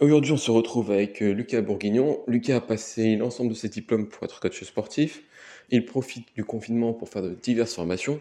[0.00, 2.18] Aujourd'hui, on se retrouve avec euh, Lucas Bourguignon.
[2.26, 5.22] Lucas a passé l'ensemble de ses diplômes pour être coach sportif.
[5.70, 8.20] Il profite du confinement pour faire de diverses formations.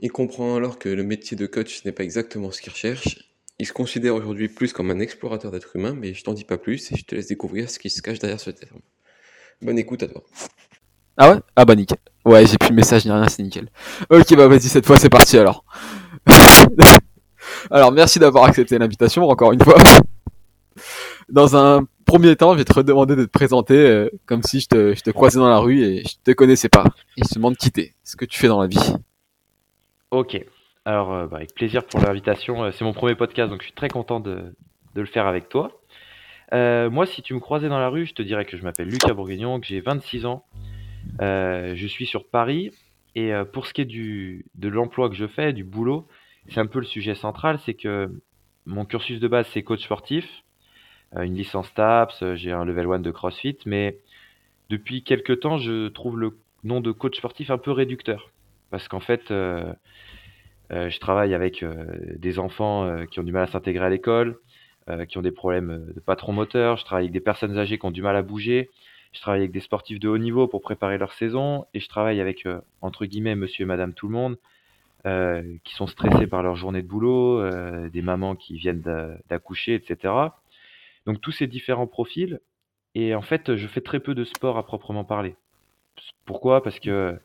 [0.00, 3.30] Il comprend alors que le métier de coach n'est pas exactement ce qu'il recherche.
[3.58, 6.58] Il se considère aujourd'hui plus comme un explorateur d'êtres humains, mais je t'en dis pas
[6.58, 8.80] plus et je te laisse découvrir ce qui se cache derrière ce terme.
[9.62, 10.22] Bonne écoute à toi.
[11.16, 11.40] Ah ouais?
[11.56, 11.98] Ah bah nickel.
[12.26, 13.70] Ouais, j'ai plus de message ni rien, c'est nickel.
[14.10, 15.64] Ok, bah vas-y, cette fois c'est parti alors.
[17.70, 19.76] alors merci d'avoir accepté l'invitation encore une fois.
[21.30, 24.66] Dans un premier temps, je vais te redemander de te présenter euh, comme si je
[24.66, 26.84] te, croisais dans la rue et je te connaissais pas.
[27.16, 27.94] Et je te demande de quitter.
[28.02, 28.94] Ce que tu fais dans la vie.
[30.10, 30.44] Ok.
[30.84, 32.64] Alors, euh, bah, avec plaisir pour l'invitation.
[32.64, 34.54] Euh, C'est mon premier podcast, donc je suis très content de,
[34.94, 35.80] le faire avec toi.
[36.52, 39.14] Moi, si tu me croisais dans la rue, je te dirais que je m'appelle Lucas
[39.14, 40.44] Bourguignon, que j'ai 26 ans.
[41.20, 42.72] Je suis sur Paris.
[43.14, 46.08] Et pour ce qui est du, de l'emploi que je fais, du boulot,
[46.48, 47.60] c'est un peu le sujet central.
[47.64, 48.10] C'est que
[48.66, 50.42] mon cursus de base, c'est coach sportif.
[51.16, 53.58] Euh, une licence TAPS, euh, j'ai un level 1 de CrossFit.
[53.66, 53.98] Mais
[54.70, 58.30] depuis quelques temps, je trouve le nom de coach sportif un peu réducteur.
[58.70, 59.72] Parce qu'en fait, euh,
[60.72, 61.64] euh, je travaille avec
[62.16, 64.38] des enfants qui ont du mal à s'intégrer à l'école,
[65.08, 66.76] qui ont des problèmes de patron moteur.
[66.76, 68.70] Je travaille avec des personnes âgées qui ont du mal à bouger.
[69.12, 71.66] Je travaille avec des sportifs de haut niveau pour préparer leur saison.
[71.74, 72.46] Et je travaille avec,
[72.80, 74.38] entre guillemets, monsieur et madame tout le monde,
[75.06, 79.16] euh, qui sont stressés par leur journée de boulot, euh, des mamans qui viennent d'a-
[79.28, 80.12] d'accoucher, etc.
[81.10, 82.38] Donc tous ces différents profils.
[82.94, 85.34] Et en fait, je fais très peu de sport à proprement parler.
[86.24, 86.62] Pourquoi?
[86.62, 87.18] Parce que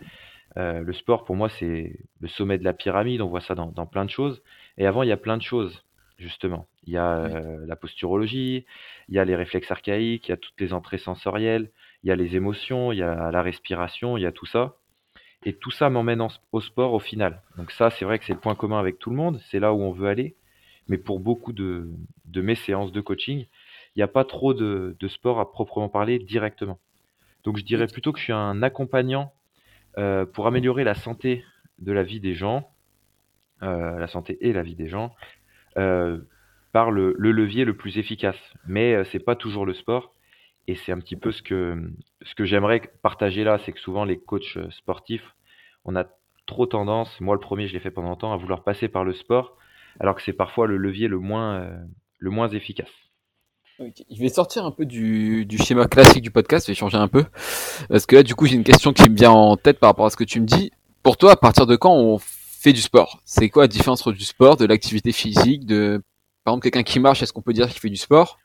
[0.57, 3.21] euh, le sport, pour moi, c'est le sommet de la pyramide.
[3.21, 4.41] On voit ça dans, dans plein de choses.
[4.79, 5.83] Et avant, il y a plein de choses,
[6.17, 6.65] justement.
[6.87, 7.31] Il y a Oui.
[7.31, 8.65] euh, la posturologie,
[9.07, 11.69] il y a les réflexes archaïques, il y a toutes les entrées sensorielles,
[12.03, 14.77] il y a les émotions, il y a la respiration, il y a tout ça.
[15.43, 17.43] Et tout ça m'emmène au sport au final.
[17.57, 19.39] Donc ça, c'est vrai que c'est le point commun avec tout le monde.
[19.51, 20.33] C'est là où on veut aller.
[20.87, 21.87] Mais pour beaucoup de,
[22.25, 23.47] de mes séances de coaching,
[23.95, 26.79] il n'y a pas trop de, de sport à proprement parler directement.
[27.43, 29.33] Donc je dirais plutôt que je suis un accompagnant
[29.97, 31.43] euh, pour améliorer la santé
[31.79, 32.69] de la vie des gens,
[33.63, 35.15] euh, la santé et la vie des gens,
[35.77, 36.19] euh,
[36.73, 38.39] par le, le levier le plus efficace.
[38.67, 40.13] Mais c'est pas toujours le sport.
[40.67, 41.77] Et c'est un petit peu ce que,
[42.23, 45.35] ce que j'aimerais partager là, c'est que souvent les coachs sportifs,
[45.85, 46.05] on a
[46.47, 49.13] trop tendance, moi le premier je l'ai fait pendant longtemps, à vouloir passer par le
[49.13, 49.57] sport,
[49.99, 51.69] alors que c'est parfois le levier le moins,
[52.17, 52.89] le moins efficace.
[53.79, 57.07] Je vais sortir un peu du, du schéma classique du podcast, je vais changer un
[57.09, 57.25] peu.
[57.89, 60.05] Parce que là, du coup, j'ai une question qui me vient en tête par rapport
[60.05, 60.71] à ce que tu me dis.
[61.03, 63.21] Pour toi, à partir de quand on fait du sport?
[63.25, 66.01] C'est quoi la différence entre du sport, de l'activité physique, de...
[66.43, 68.39] Par exemple, quelqu'un qui marche, est-ce qu'on peut dire qu'il fait du sport?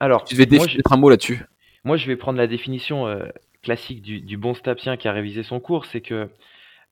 [0.00, 1.44] Alors, Tu devais mettre un mot là-dessus.
[1.84, 3.26] moi je vais prendre la définition euh,
[3.62, 6.28] classique du, du bon stapsien qui a révisé son cours, c'est que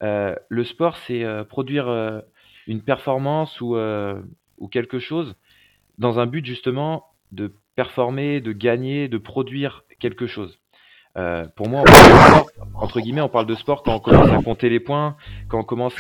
[0.02, 2.20] euh, le sport c'est euh, produire euh,
[2.66, 4.20] une performance ou, euh,
[4.58, 5.34] ou quelque chose
[5.98, 10.58] dans un but justement de performer, de gagner, de produire quelque chose.
[11.16, 14.00] Euh, pour moi, on parle de sport, entre guillemets, on parle de sport quand on
[14.00, 15.16] commence à compter les points,
[15.48, 15.94] quand on commence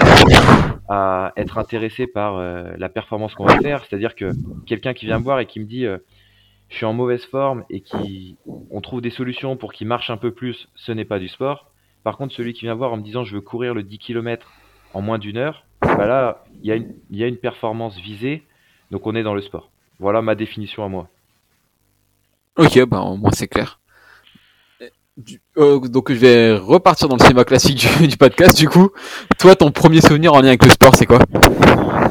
[0.88, 3.84] à, être intéressé par euh, la performance qu'on va faire.
[3.84, 4.30] C'est-à-dire que
[4.66, 5.98] quelqu'un qui vient me voir et qui me dit euh,
[6.68, 8.36] je suis en mauvaise forme et qui
[8.70, 11.70] on trouve des solutions pour qu'il marche un peu plus, ce n'est pas du sport.
[12.02, 14.50] Par contre, celui qui vient voir en me disant je veux courir le 10 km
[14.94, 18.42] en moins d'une heure, bah là, il y, y a une performance visée,
[18.90, 19.70] donc on est dans le sport.
[19.98, 21.08] Voilà ma définition à moi.
[22.56, 23.80] Ok, bah au moins c'est clair.
[25.16, 28.90] Du- euh, donc je vais repartir dans le schéma classique du, du podcast du coup.
[29.38, 31.20] Toi, ton premier souvenir en lien avec le sport, c'est quoi?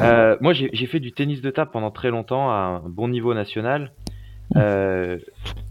[0.02, 3.34] Euh, moi, j'ai fait du tennis de table pendant très longtemps à un bon niveau
[3.34, 3.92] national.
[4.56, 5.18] Euh,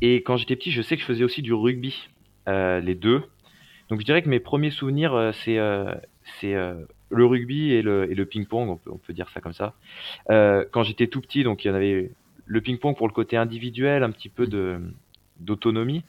[0.02, 2.08] et quand j'étais petit, je sais que je faisais aussi du rugby,
[2.48, 3.24] les deux.
[3.90, 5.58] Donc je dirais que mes premiers souvenirs, c'est
[7.14, 9.74] le rugby et le, et le ping-pong, on peut, on peut dire ça comme ça.
[10.30, 12.12] Euh, quand j'étais tout petit, donc il y en avait
[12.46, 14.82] le ping-pong pour le côté individuel, un petit peu de
[15.40, 16.04] d'autonomie,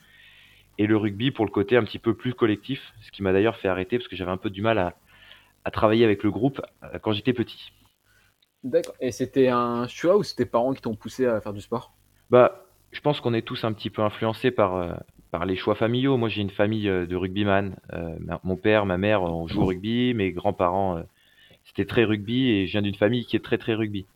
[0.79, 3.57] et le rugby pour le côté un petit peu plus collectif, ce qui m'a d'ailleurs
[3.57, 4.95] fait arrêter parce que j'avais un peu du mal à,
[5.65, 7.73] à travailler avec le groupe euh, quand j'étais petit.
[8.63, 8.95] D'accord.
[9.01, 11.95] Et c'était un choix ou c'était tes parents qui t'ont poussé à faire du sport?
[12.31, 14.95] Bah, je pense qu'on est tous un petit peu influencés par, euh,
[15.35, 16.17] par les choix familiaux.
[16.17, 17.75] Moi, j'ai une famille euh, de rugbyman.
[17.93, 18.15] Euh,
[18.45, 20.15] mon père, ma mère, on joue au rugby.
[20.15, 21.03] Mes grands-parents, euh,
[21.65, 24.07] c'était très rugby et je viens d'une famille qui est très très rugby.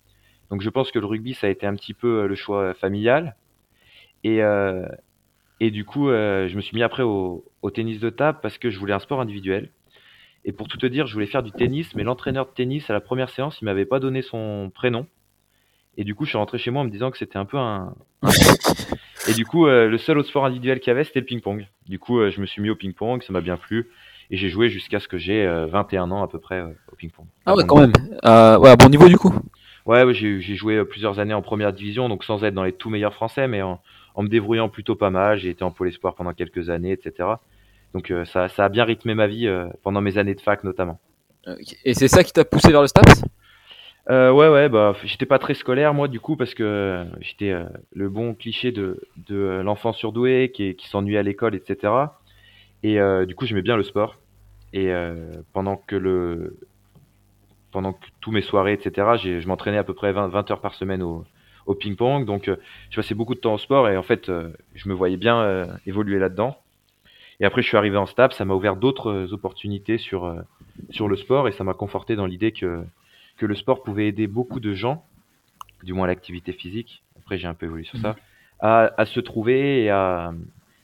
[0.49, 3.35] Donc, je pense que le rugby, ça a été un petit peu le choix familial.
[4.23, 4.41] Et,
[5.61, 8.71] et du coup, je me suis mis après au, au tennis de table parce que
[8.71, 9.71] je voulais un sport individuel.
[10.45, 12.93] Et pour tout te dire, je voulais faire du tennis, mais l'entraîneur de tennis à
[12.93, 15.07] la première séance, il m'avait pas donné son prénom.
[15.97, 17.59] Et du coup, je suis rentré chez moi en me disant que c'était un peu
[17.59, 17.95] un.
[19.29, 21.67] Et du coup, euh, le seul autre sport individuel qu'il y avait, c'était le ping-pong.
[21.87, 23.89] Du coup, euh, je me suis mis au ping-pong, ça m'a bien plu.
[24.31, 26.97] Et j'ai joué jusqu'à ce que j'ai euh, 21 ans à peu près euh, au
[26.97, 27.27] ping-pong.
[27.47, 27.93] Ah ouais, quand même.
[28.25, 29.33] Euh, ouais, à bon niveau du coup.
[29.87, 32.73] Ouais, ouais, j'ai joué euh, plusieurs années en première division, donc sans être dans les
[32.73, 33.81] tout meilleurs français, mais en,
[34.15, 35.39] en me débrouillant plutôt pas mal.
[35.39, 37.29] J'ai été en pôle espoir pendant quelques années, etc.
[37.95, 40.63] Donc euh, ça, ça a bien rythmé ma vie euh, pendant mes années de fac
[40.63, 41.01] notamment.
[41.85, 43.25] Et c'est ça qui t'a poussé vers le STAPS?
[44.11, 47.51] Euh, ouais, ouais, bah, j'étais pas très scolaire moi du coup parce que euh, j'étais
[47.51, 52.19] euh, le bon cliché de, de euh, l'enfant surdoué qui, qui s'ennuie à l'école, etc.
[52.83, 54.17] Et euh, du coup, j'aimais bien le sport.
[54.73, 55.17] Et euh,
[55.53, 56.59] pendant que le,
[57.73, 60.61] pendant que tous mes soirées, etc., j'ai- je m'entraînais à peu près 20, 20 heures
[60.61, 61.25] par semaine au,
[61.67, 62.25] au ping-pong.
[62.25, 62.57] Donc, euh,
[62.91, 65.39] je passais beaucoup de temps au sport et en fait, euh, je me voyais bien
[65.41, 66.57] euh, évoluer là-dedans.
[67.41, 70.41] Et après, je suis arrivé en STAPS, ça m'a ouvert d'autres euh, opportunités sur, euh,
[70.91, 72.83] sur le sport et ça m'a conforté dans l'idée que,
[73.39, 75.05] que le sport pouvait aider beaucoup de gens,
[75.83, 78.17] du moins l'activité physique, après j'ai un peu évolué sur ça,
[78.61, 80.35] à, à se trouver et à,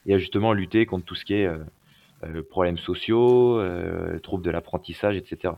[0.07, 1.59] et à justement lutter contre tout ce qui est euh,
[2.25, 5.55] euh, problèmes sociaux, euh, troubles de l'apprentissage, etc.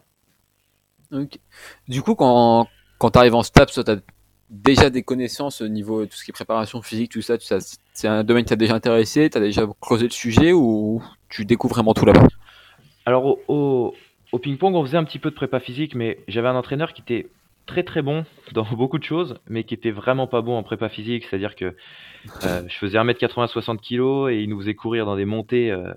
[1.13, 1.39] Ok.
[1.87, 2.67] Du coup, quand,
[2.99, 4.01] quand tu arrives en STAPS, tu as
[4.49, 7.45] déjà des connaissances au niveau de tout ce qui est préparation physique, tout ça, tout
[7.45, 7.59] ça
[7.93, 11.45] c'est un domaine qui t'a déjà intéressé, tu as déjà creusé le sujet ou tu
[11.45, 12.27] découvres vraiment tout là-bas?
[13.05, 13.95] Alors au, au,
[14.33, 17.03] au ping-pong, on faisait un petit peu de prépa physique, mais j'avais un entraîneur qui
[17.03, 17.29] était
[17.67, 20.89] très très bon dans beaucoup de choses, mais qui était vraiment pas bon en prépa
[20.89, 21.25] physique.
[21.25, 21.77] C'est-à-dire que
[22.45, 25.93] euh, je faisais 1m80, 60 kg et il nous faisait courir dans des montées euh,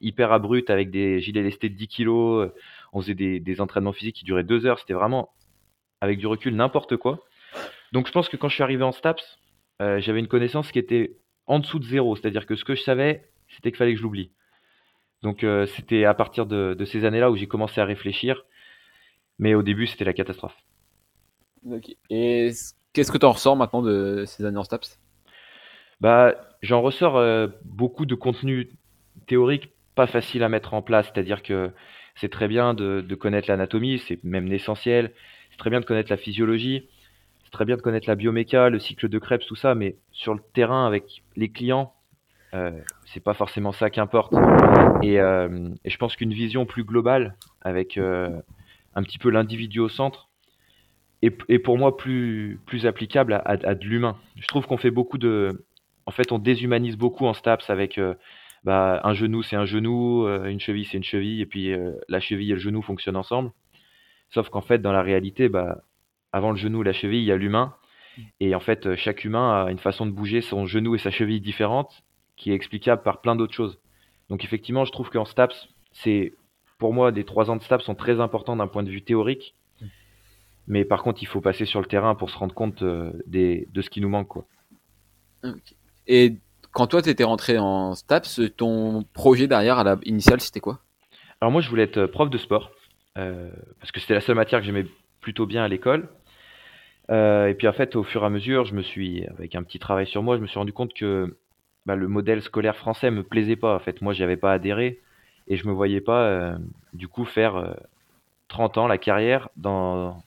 [0.00, 2.52] hyper abruptes avec des gilets lestés de 10 kg.
[2.92, 4.78] On faisait des, des entraînements physiques qui duraient deux heures.
[4.78, 5.30] C'était vraiment,
[6.00, 7.24] avec du recul, n'importe quoi.
[7.92, 9.38] Donc je pense que quand je suis arrivé en STAPS,
[9.80, 11.16] euh, j'avais une connaissance qui était
[11.46, 12.16] en dessous de zéro.
[12.16, 14.30] C'est-à-dire que ce que je savais, c'était qu'il fallait que je l'oublie.
[15.22, 18.44] Donc euh, c'était à partir de, de ces années-là où j'ai commencé à réfléchir.
[19.38, 20.56] Mais au début, c'était la catastrophe.
[22.10, 22.50] Et
[22.92, 24.98] qu'est-ce que tu en ressors maintenant de ces années en STAPS?
[26.00, 28.70] Bah, j'en ressors euh, beaucoup de contenu
[29.26, 31.10] théorique pas facile à mettre en place.
[31.12, 31.72] C'est-à-dire que
[32.14, 35.12] c'est très bien de, de connaître l'anatomie, c'est même essentiel.
[35.50, 36.88] C'est très bien de connaître la physiologie.
[37.44, 39.74] C'est très bien de connaître la bioméca, le cycle de Krebs, tout ça.
[39.74, 41.94] Mais sur le terrain avec les clients,
[42.54, 42.70] euh,
[43.06, 44.32] c'est pas forcément ça qui importe.
[45.02, 48.40] Et, euh, je pense qu'une vision plus globale, avec euh,
[48.94, 50.28] un petit peu l'individu au centre,
[51.22, 54.16] est, pour moi plus, plus applicable à, à, de l'humain.
[54.36, 55.64] Je trouve qu'on fait beaucoup de.
[56.06, 58.14] En fait, on déshumanise beaucoup en STAPS avec euh,
[58.64, 61.74] bah, un genou, c'est un genou, une cheville, c'est une cheville, et puis
[62.08, 63.50] la cheville et le genou fonctionnent ensemble.
[64.30, 65.82] Sauf qu'en fait, dans la réalité, bah,
[66.32, 67.74] avant le genou la cheville, il y a l'humain.
[68.40, 71.40] Et en fait, chaque humain a une façon de bouger son genou et sa cheville
[71.40, 72.04] différente
[72.38, 73.78] qui est explicable par plein d'autres choses.
[74.30, 76.32] Donc effectivement, je trouve qu'en STAPS, c'est
[76.78, 79.54] pour moi, les trois ans de STAPS sont très importants d'un point de vue théorique.
[80.68, 83.68] Mais par contre, il faut passer sur le terrain pour se rendre compte euh, des,
[83.72, 84.28] de ce qui nous manque.
[84.28, 84.44] Quoi.
[86.06, 86.36] Et
[86.72, 90.80] quand toi, tu étais rentré en STAPS, ton projet derrière, à la initiale, c'était quoi?
[91.40, 92.70] Alors moi, je voulais être prof de sport,
[93.16, 93.50] euh,
[93.80, 94.86] parce que c'était la seule matière que j'aimais
[95.20, 96.08] plutôt bien à l'école.
[97.10, 99.62] Euh, et puis en fait, au fur et à mesure, je me suis, avec un
[99.62, 101.38] petit travail sur moi, je me suis rendu compte que
[101.88, 103.74] bah, le modèle scolaire français me plaisait pas.
[103.74, 105.00] En fait, moi, j'y avais pas adhéré
[105.46, 106.58] et je me voyais pas, euh,
[106.92, 107.72] du coup, faire euh,
[108.48, 110.22] 30 ans la carrière dans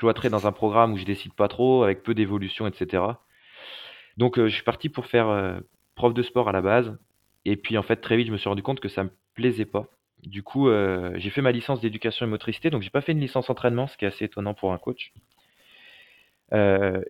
[0.00, 3.04] dans un programme où je décide pas trop, avec peu d'évolution, etc.
[4.16, 5.60] Donc, euh, je suis parti pour faire euh,
[5.96, 6.96] prof de sport à la base.
[7.44, 9.66] Et puis, en fait, très vite, je me suis rendu compte que ça me plaisait
[9.66, 9.86] pas.
[10.22, 13.20] Du coup, euh, j'ai fait ma licence d'éducation et motricité, donc j'ai pas fait une
[13.20, 15.12] licence entraînement, ce qui est assez étonnant pour un coach.
[16.54, 17.02] Euh,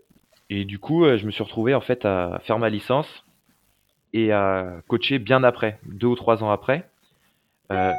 [0.50, 3.24] et du coup, euh, je me suis retrouvé en fait à faire ma licence
[4.12, 6.88] et à coacher bien après, deux ou trois ans après.
[7.70, 7.92] Euh,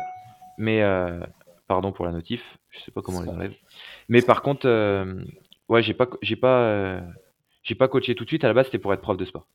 [0.57, 1.19] mais euh,
[1.67, 3.53] pardon pour la notif, je sais pas comment on les enlève.
[4.09, 5.23] Mais par contre, euh,
[5.69, 7.01] ouais, j'ai pas, j'ai pas, euh,
[7.63, 8.43] j'ai pas coaché tout de suite.
[8.43, 9.47] À la base, c'était pour être prof de sport.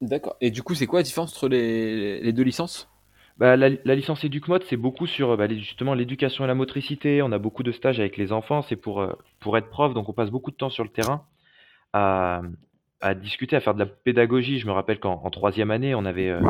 [0.00, 0.36] D'accord.
[0.40, 2.88] Et du coup, c'est quoi la différence entre les, les deux licences?
[3.36, 7.22] Bah, la, la licence EducMod, c'est beaucoup sur bah, justement l'éducation et la motricité.
[7.22, 8.62] On a beaucoup de stages avec les enfants.
[8.62, 11.24] C'est pour, euh, pour être prof, donc on passe beaucoup de temps sur le terrain
[11.92, 12.42] à,
[13.00, 14.58] à discuter, à faire de la pédagogie.
[14.58, 16.40] Je me rappelle qu'en en troisième année, on avait euh,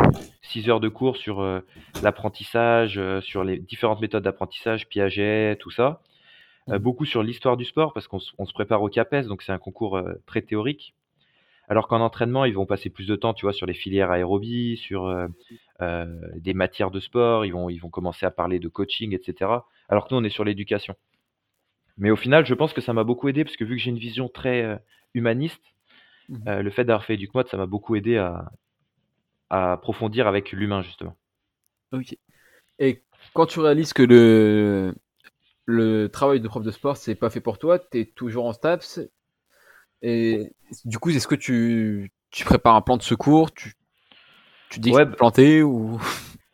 [0.43, 1.61] six heures de cours sur euh,
[2.02, 6.00] l'apprentissage, euh, sur les différentes méthodes d'apprentissage, Piaget, tout ça.
[6.71, 9.59] Euh, beaucoup sur l'histoire du sport parce qu'on se prépare au CAPES, donc c'est un
[9.59, 10.95] concours très théorique.
[11.71, 14.78] Alors qu'en entraînement, ils vont passer plus de temps, tu vois, sur les filières aérobie,
[14.78, 15.14] sur
[15.81, 19.50] des matières de sport, ils vont, ils vont commencer à parler de coaching, etc.
[19.90, 20.95] Alors que nous, on est sur l'éducation.
[21.99, 23.90] Mais au final, je pense que ça m'a beaucoup aidé, parce que vu que j'ai
[23.90, 24.81] une vision très
[25.12, 25.62] humaniste,
[26.28, 26.42] Mhm.
[26.49, 28.50] euh, le fait d'avoir fait EducMod, ça m'a beaucoup aidé à,
[29.50, 31.16] à approfondir avec l'humain, justement.
[31.92, 32.16] Ok.
[32.78, 33.02] Et
[33.35, 34.94] quand tu réalises que le,
[35.66, 38.52] le travail de prof de sport, c'est pas fait pour toi, tu es toujours en
[38.52, 39.00] STAPS,
[40.02, 40.52] et
[40.85, 43.75] du coup, est-ce que tu, tu prépares un plan de secours Tu,
[44.70, 46.00] tu dis Ouais, que planter ou...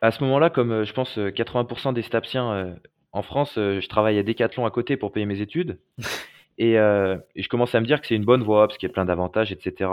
[0.01, 2.75] À ce moment-là, comme euh, je pense euh, 80% des stapsiens euh,
[3.13, 5.79] en France, euh, je travaille à Decathlon à côté pour payer mes études.
[6.59, 8.89] Et, euh, et je commençais à me dire que c'est une bonne voie parce qu'il
[8.89, 9.91] y a plein d'avantages, etc.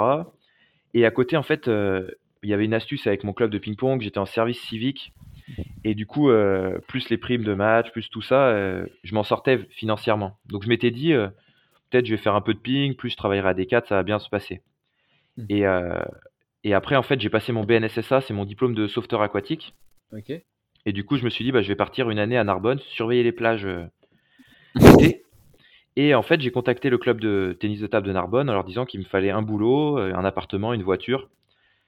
[0.93, 2.07] Et à côté, en fait, euh,
[2.43, 4.01] il y avait une astuce avec mon club de ping-pong.
[4.01, 5.13] J'étais en service civique.
[5.83, 8.55] Et du coup, euh, plus les primes de match, plus tout ça,
[9.03, 10.37] je m'en sortais financièrement.
[10.45, 11.13] Donc je m'étais dit,
[11.89, 14.03] peut-être je vais faire un peu de ping, plus je travaillerai à D4, ça va
[14.03, 14.61] bien se passer.
[15.37, 15.45] Mhm.
[15.49, 15.63] Et,
[16.63, 19.73] et après, en fait, j'ai passé mon BNSSA, c'est mon diplôme de sauveteur aquatique.
[20.85, 22.79] Et du coup, je me suis dit, bah, je vais partir une année à Narbonne,
[22.79, 23.67] surveiller les plages
[24.75, 25.20] l'été.
[25.97, 28.63] Et en fait, j'ai contacté le club de tennis de table de Narbonne en leur
[28.63, 31.29] disant qu'il me fallait un boulot, euh, un appartement, une voiture,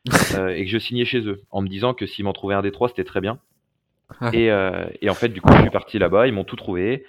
[0.36, 2.62] euh, et que je signais chez eux, en me disant que s'ils m'en trouvaient un
[2.62, 3.40] des trois, c'était très bien.
[4.20, 4.32] Ah.
[4.34, 7.06] Et, euh, et en fait, du coup, je suis parti là-bas, ils m'ont tout trouvé.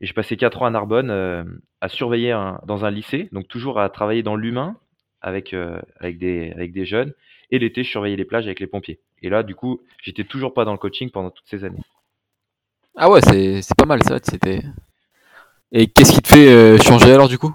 [0.00, 1.44] Et j'ai passé 4 ans à Narbonne euh,
[1.80, 4.76] à surveiller un- dans un lycée, donc toujours à travailler dans l'humain
[5.22, 5.54] avec,
[6.00, 7.12] avec, des, avec des jeunes.
[7.50, 9.00] Et l'été, je surveillais les plages avec les pompiers.
[9.22, 11.80] Et là, du coup, j'étais toujours pas dans le coaching pendant toutes ces années.
[12.96, 14.18] Ah ouais, c'est c'est pas mal ça.
[14.22, 14.62] C'était.
[15.72, 17.54] Et qu'est-ce qui te fait euh, changer alors du coup?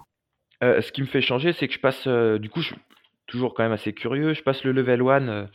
[0.63, 2.75] Euh, ce qui me fait changer, c'est que je passe, euh, du coup, je suis
[3.27, 4.34] toujours quand même assez curieux.
[4.34, 5.48] Je passe le level 1,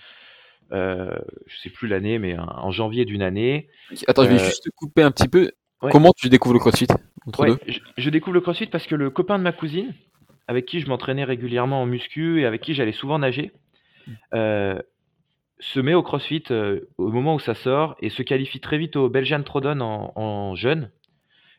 [0.72, 1.10] euh,
[1.46, 3.68] je sais plus l'année, mais en, en janvier d'une année.
[4.08, 5.52] Attends, je vais Euh, juste te couper un petit peu.
[5.82, 5.92] ouais.
[5.92, 6.88] Comment tu découvres le CrossFit
[7.26, 7.58] entre Ouais, deux?
[7.68, 9.94] je, je découvre le crossfit parce que le copain de ma cousine,
[10.48, 13.52] avec qui je m'entraînais régulièrement en muscu et avec qui j'allais souvent nager,
[14.34, 14.80] euh,
[15.60, 16.44] se met au crossfit
[16.98, 20.54] au moment où ça sort et se qualifie très vite au Belgian Trodon en, en
[20.54, 20.90] jeune.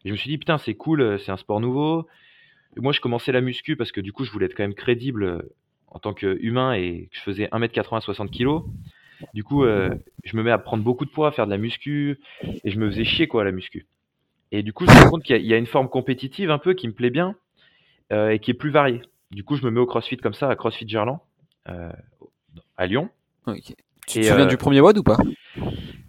[0.08, 2.08] Et je me suis dit, putain, c'est cool, euh, c'est un sport nouveau.
[2.78, 4.74] Et moi, je commençais la muscu parce que du coup, je voulais être quand même
[4.74, 5.42] crédible euh,
[5.88, 8.62] en tant qu'humain et que je faisais 1m80, 60 kg.
[9.34, 9.90] Du coup, euh,
[10.24, 12.20] je me mets à prendre beaucoup de poids, à faire de la muscu
[12.64, 13.86] et je me faisais chier quoi à la muscu.
[14.54, 15.90] Et du coup, je me rends compte qu'il y, a- il y a une forme
[15.90, 17.36] compétitive un peu qui me plaît bien
[18.14, 19.02] euh, et qui est plus variée.
[19.32, 21.20] Du coup, je me mets au CrossFit comme ça, à CrossFit Gerland,
[21.68, 21.92] euh,
[22.78, 23.10] à Lyon.
[24.08, 25.18] Tu te souviens du premier WOD ou pas?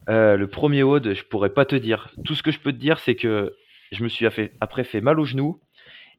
[0.07, 2.11] Le premier WOD, je pourrais pas te dire.
[2.25, 3.53] Tout ce que je peux te dire, c'est que
[3.93, 4.27] je me suis
[4.61, 5.61] après fait mal au genou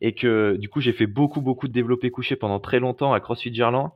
[0.01, 3.19] et que du coup, j'ai fait beaucoup, beaucoup de développé couché pendant très longtemps à
[3.19, 3.91] CrossFit Gerland.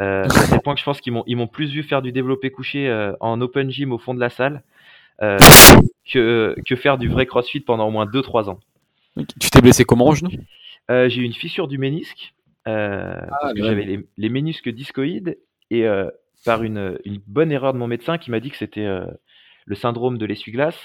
[0.00, 2.10] Euh, à tel point que je pense qu'ils m'ont ils m'ont plus vu faire du
[2.10, 4.64] développé couché euh, en open gym au fond de la salle
[5.22, 5.38] euh,
[6.04, 8.58] que, que faire du vrai CrossFit pendant au moins 2-3 ans.
[9.16, 10.30] Tu t'es blessé comment au genou?
[10.90, 12.34] Euh, j'ai eu une fissure du ménisque
[12.66, 15.38] euh, parce que j'avais les, les ménisques discoïdes
[15.70, 15.86] et
[16.44, 18.86] par une, une bonne erreur de mon médecin qui m'a dit que c'était
[19.64, 20.78] le syndrome de l'essuie-glace,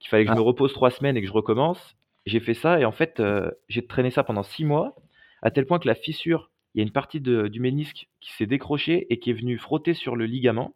[0.00, 0.34] qu'il fallait que Ah.
[0.34, 1.96] je me repose trois semaines et que je recommence.
[2.26, 4.94] J'ai fait ça et en fait euh, j'ai traîné ça pendant six mois
[5.42, 8.32] à tel point que la fissure, il y a une partie de- du ménisque qui
[8.32, 10.74] s'est décrochée et qui est venue frotter sur le ligament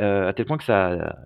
[0.00, 1.16] euh, à tel point que ça a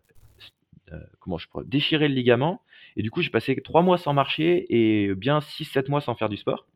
[0.93, 2.61] euh, comment je pourrais déchirer le ligament
[2.97, 6.29] et du coup j'ai passé trois mois sans marcher et bien 6-7 mois sans faire
[6.29, 6.67] du sport.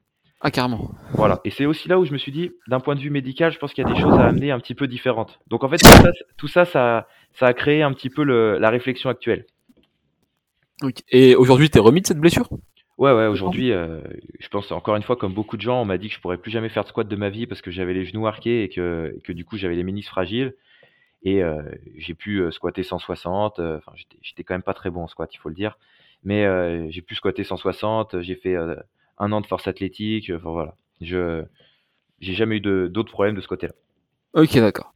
[0.40, 0.90] Ah carrément.
[1.12, 1.40] Voilà.
[1.44, 3.58] Et c'est aussi là où je me suis dit, d'un point de vue médical, je
[3.58, 5.40] pense qu'il y a des choses à amener un petit peu différentes.
[5.48, 8.58] Donc en fait, tout ça, tout ça, ça, ça a créé un petit peu le-
[8.58, 9.46] la réflexion actuelle.
[11.10, 12.48] Et aujourd'hui, t'es remis de cette blessure?
[12.98, 14.00] Ouais, ouais, aujourd'hui, euh,
[14.40, 16.38] je pense encore une fois, comme beaucoup de gens, on m'a dit que je pourrais
[16.38, 18.68] plus jamais faire de squat de ma vie parce que j'avais les genoux arqués et
[18.70, 20.54] que, et que du coup, j'avais les ménisques fragiles.
[21.22, 21.60] Et euh,
[21.96, 23.58] j'ai pu euh, squatter 160.
[23.58, 25.78] euh, Enfin, j'étais- j'étais quand même pas très bon en squat, il faut le dire.
[26.24, 28.20] Mais euh, j'ai pu squatter 160.
[28.22, 28.76] J'ai fait euh,
[29.18, 30.30] un an de force athlétique.
[30.34, 30.74] Enfin voilà.
[31.00, 31.42] Je
[32.20, 33.74] j'ai jamais eu d'autres problèmes de ce côté-là.
[34.34, 34.94] Ok, d'accord.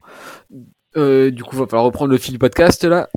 [0.97, 3.09] Euh, du coup, va falloir reprendre le fil du podcast là.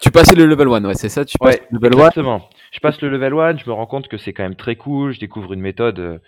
[0.00, 2.48] Tu passais le level 1, ouais, c'est ça Tu passes Ouais, le level 1 exactement.
[2.72, 5.12] Je passe le level 1, je me rends compte que c'est quand même très cool,
[5.12, 6.18] je découvre une méthode, euh,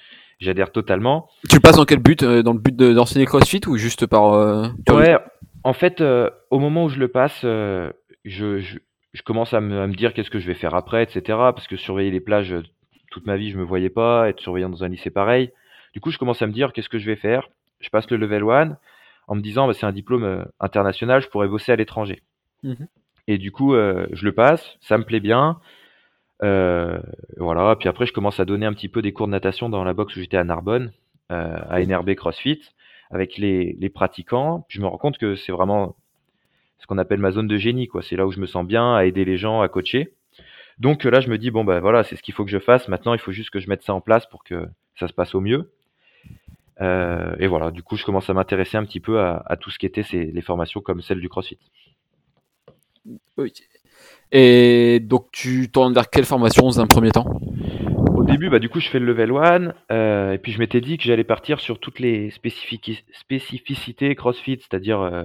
[0.40, 1.28] j'adhère totalement.
[1.48, 4.06] Tu le passes dans quel but euh, Dans le but de- d'enseigner CrossFit ou juste
[4.06, 5.16] par euh, Ouais,
[5.64, 7.90] en fait, euh, au moment où je le passe, euh,
[8.24, 8.78] je, je,
[9.14, 11.22] je commence à me, à me dire qu'est-ce que je vais faire après, etc.
[11.28, 12.54] Parce que surveiller les plages
[13.10, 15.50] toute ma vie, je me voyais pas, être surveillant dans un lycée pareil.
[15.94, 17.48] Du coup, je commence à me dire qu'est-ce que je vais faire.
[17.80, 18.76] Je passe le level 1
[19.28, 22.22] en me disant, bah, c'est un diplôme international, je pourrais bosser à l'étranger.
[22.62, 22.86] Mhm.
[23.28, 25.60] Et du coup, euh, je le passe, ça me plaît bien.
[26.42, 26.98] Euh,
[27.36, 29.84] voilà, puis après, je commence à donner un petit peu des cours de natation dans
[29.84, 30.92] la boxe où j'étais à Narbonne,
[31.30, 32.60] euh, à NRB CrossFit,
[33.10, 34.64] avec les, les pratiquants.
[34.68, 35.96] Puis je me rends compte que c'est vraiment
[36.78, 38.02] ce qu'on appelle ma zone de génie, quoi.
[38.02, 40.14] C'est là où je me sens bien à aider les gens, à coacher.
[40.78, 42.88] Donc là, je me dis, bon, ben voilà, c'est ce qu'il faut que je fasse.
[42.88, 44.66] Maintenant, il faut juste que je mette ça en place pour que
[44.98, 45.70] ça se passe au mieux.
[46.80, 49.70] Euh, et voilà, du coup, je commence à m'intéresser un petit peu à, à tout
[49.70, 51.58] ce qui était ces, les formations comme celle du CrossFit.
[53.36, 53.50] Ok.
[54.30, 57.26] Et donc, tu tournes vers quelle formation dans un premier temps?
[58.14, 60.80] Au début, bah, du coup, je fais le level 1, euh, et puis je m'étais
[60.80, 65.24] dit que j'allais partir sur toutes les spécifici- spécificités CrossFit, c'est-à-dire euh,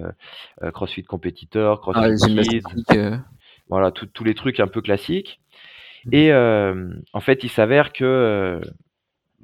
[0.62, 2.62] euh, CrossFit compétiteur, Ah, CrossFit Kids,
[2.96, 3.16] euh,
[3.68, 5.40] voilà, tous les trucs un peu classiques.
[6.12, 8.60] Et euh, en fait, il s'avère que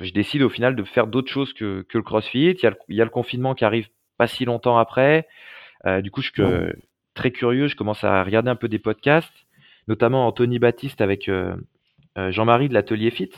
[0.01, 2.51] je décide au final de faire d'autres choses que, que le CrossFit.
[2.53, 3.89] Il y, a le, il y a le confinement qui arrive
[4.19, 5.27] pas si longtemps après.
[5.87, 6.75] Euh, du coup, je que-
[7.15, 9.33] très curieux, je commence à regarder un peu des podcasts,
[9.89, 11.55] notamment Anthony Baptiste avec euh,
[12.19, 13.31] euh, Jean-Marie de l'Atelier Fit.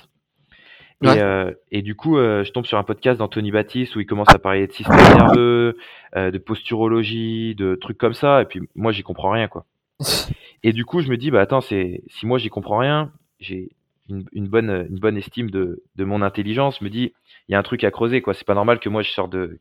[1.03, 1.21] Et, Ouais.
[1.21, 4.31] euh, et du coup, euh, je tombe sur un podcast d'Anthony Baptiste où il commence
[4.31, 5.77] à parler de système nerveux,
[6.17, 8.41] euh, de posturologie, de trucs comme ça.
[8.43, 9.67] Et puis moi, j'y comprends rien, quoi.
[10.63, 13.69] Et du coup, je me dis, bah attends, c'est si moi j'y comprends rien, j'ai
[14.09, 16.79] une, une bonne une bonne estime de, de mon intelligence.
[16.81, 17.13] Je me dis,
[17.49, 18.33] il y a un truc à creuser, quoi.
[18.35, 19.59] C'est pas normal que moi je sors de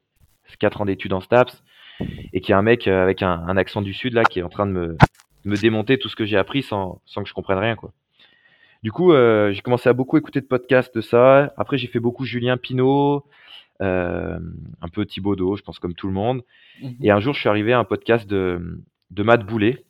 [0.59, 1.63] 4 ans d'études en STAPS
[2.33, 4.39] et qu'il y a un mec euh, avec un, un accent du sud là qui
[4.39, 4.97] est en train de me,
[5.45, 7.93] me démonter tout ce que j'ai appris sans, sans que je comprenne rien, quoi.
[8.83, 11.53] Du coup, euh, j'ai commencé à beaucoup écouter de podcasts de ça.
[11.57, 13.25] Après, j'ai fait beaucoup Julien Pinault,
[13.81, 14.37] euh,
[14.79, 16.43] un peu Thibaudot, je pense comme tout le monde.
[17.01, 19.83] Et un jour, je suis arrivé à un podcast de, de Matt Boulet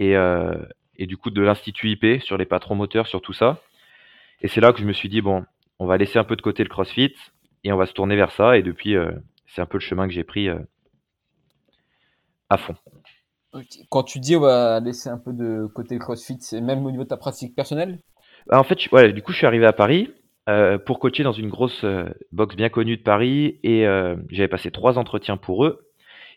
[0.00, 0.56] et, euh,
[0.96, 3.60] et du coup de l'Institut IP sur les patrons moteurs, sur tout ça.
[4.40, 5.44] Et c'est là que je me suis dit, bon,
[5.78, 7.14] on va laisser un peu de côté le CrossFit
[7.62, 8.58] et on va se tourner vers ça.
[8.58, 8.96] Et depuis,
[9.46, 10.48] c'est un peu le chemin que j'ai pris
[12.50, 12.74] à fond.
[13.88, 16.90] Quand tu dis on va laisser un peu de côté le CrossFit, c'est même au
[16.90, 18.00] niveau de ta pratique personnelle?
[18.46, 20.12] Bah, En fait, je- ouais, du coup, je suis arrivé à Paris
[20.48, 24.48] euh, pour coacher dans une grosse euh, box bien connue de Paris et euh, j'avais
[24.48, 25.88] passé trois entretiens pour eux.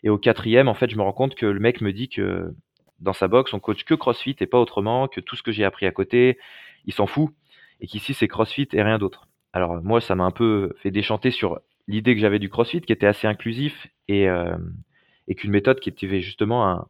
[0.04, 2.54] Et au quatrième, en fait, je me rends compte que le mec me dit que
[3.00, 5.64] dans sa box, on coach que CrossFit et pas autrement, que tout ce que j'ai
[5.64, 6.38] appris à côté,
[6.86, 7.30] il s'en fout
[7.80, 9.28] et qu'ici c'est CrossFit et rien d'autre.
[9.52, 12.92] Alors moi, ça m'a un peu fait déchanter sur l'idée que j'avais du CrossFit qui
[12.92, 14.28] était assez inclusif et,
[15.28, 16.86] et qu'une méthode qui était justement un,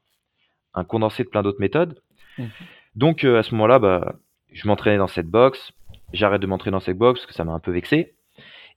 [0.75, 2.00] un condensé de plein d'autres méthodes.
[2.38, 2.49] Mhm.
[2.95, 4.16] Donc euh, à ce moment-là, bah,
[4.52, 5.73] je m'entraînais dans cette box,
[6.12, 8.14] j'arrête de m'entraîner dans cette box parce que ça m'a un peu vexé.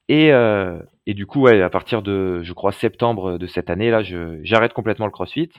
[0.08, 3.90] Et, euh, et du coup, ouais, à partir de, je crois, septembre de cette année,
[3.90, 4.02] là,
[4.42, 5.50] j'arrête complètement le CrossFit,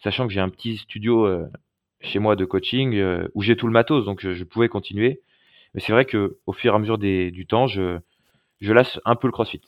[0.00, 1.46] sachant que j'ai un petit studio euh,
[2.00, 3.00] chez moi de coaching
[3.34, 5.20] où j'ai tout le matos, donc je, je pouvais continuer.
[5.74, 7.98] Mais c'est vrai que au fur et à mesure des, du temps, je,
[8.60, 9.62] je lâche un peu le CrossFit.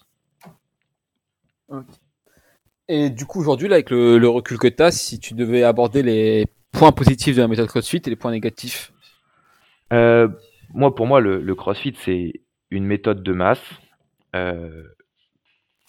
[2.88, 6.02] Et du coup, aujourd'hui, là, avec le, recul que tu as, si tu devais aborder
[6.02, 8.92] les points positifs de la méthode CrossFit et les points négatifs
[9.92, 10.28] Euh,
[10.74, 13.62] moi, pour moi, le, CrossFit, c'est une méthode de masse,
[14.34, 14.84] euh,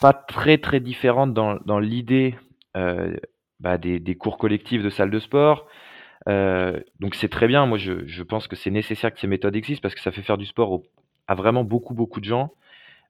[0.02, 2.36] pas très très différente dans, l'idée
[2.76, 3.16] euh,
[3.60, 5.68] bah, des, cours collectifs de salle de sport.
[6.28, 7.66] Donc c'est très bien.
[7.66, 10.38] Moi, je, pense que c'est nécessaire que ces méthodes existent parce que ça fait faire
[10.38, 10.82] du sport
[11.28, 12.54] à vraiment beaucoup beaucoup de gens.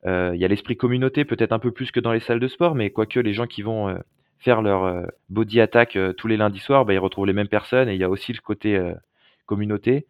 [0.06, 2.48] Euh, Il y a l'esprit communauté, peut-être un peu plus que dans les salles de
[2.48, 3.98] sport, mais quoique les gens qui vont euh,
[4.40, 7.90] faire leur euh, body attack tous les lundis soirs, bah, ils retrouvent les mêmes personnes
[7.90, 8.80] et il y a aussi le côté
[9.46, 10.06] communauté.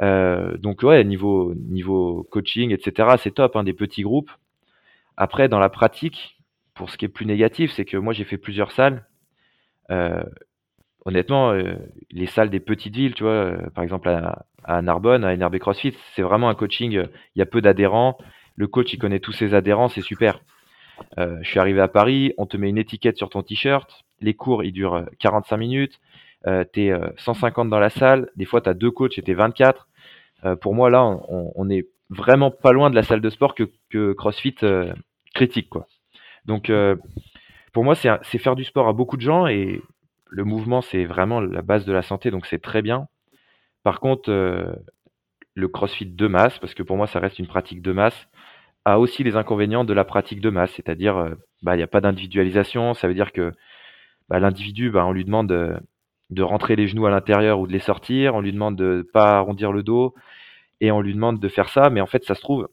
[0.00, 4.30] Donc ouais, niveau, coaching, etc., c'est top, hein, des petits groupes.
[5.16, 6.36] Après, dans la pratique,
[6.74, 9.06] pour ce qui est plus négatif, c'est que moi j'ai fait plusieurs salles.
[11.04, 11.52] Honnêtement,
[12.10, 15.94] les salles des petites villes, tu vois, par exemple à, à Narbonne, à NRB CrossFit,
[16.14, 18.18] c'est vraiment un coaching, il y a peu d'adhérents,
[18.56, 20.40] le coach il connaît tous ses adhérents, c'est super.
[21.18, 24.34] Euh, je suis arrivé à Paris, on te met une étiquette sur ton t-shirt, les
[24.34, 26.00] cours ils durent euh, 45 minutes,
[26.46, 29.88] euh, t'es euh, 150 dans la salle, des fois t'as deux coachs et t'es 24.
[30.44, 33.54] Euh, pour moi là, on, on est vraiment pas loin de la salle de sport
[33.54, 34.92] que, que CrossFit euh,
[35.34, 35.86] critique quoi.
[36.44, 36.72] Donc
[37.72, 39.80] pour moi c'est faire du sport à beaucoup de gens et
[40.26, 43.06] le mouvement c'est vraiment la base de la santé donc c'est très bien.
[43.84, 44.28] Par contre
[45.54, 48.26] le CrossFit de masse parce que pour moi ça reste une pratique de masse
[48.84, 51.88] a aussi les inconvénients de la pratique de masse, c'est-à-dire euh, bah il n'y a
[51.88, 53.52] pas d'individualisation, ça veut dire que
[54.28, 55.76] bah, l'individu bah, on lui demande de,
[56.30, 59.38] de rentrer les genoux à l'intérieur ou de les sortir, on lui demande de pas
[59.38, 60.14] arrondir le dos
[60.80, 62.68] et on lui demande de faire ça, mais en fait ça se trouve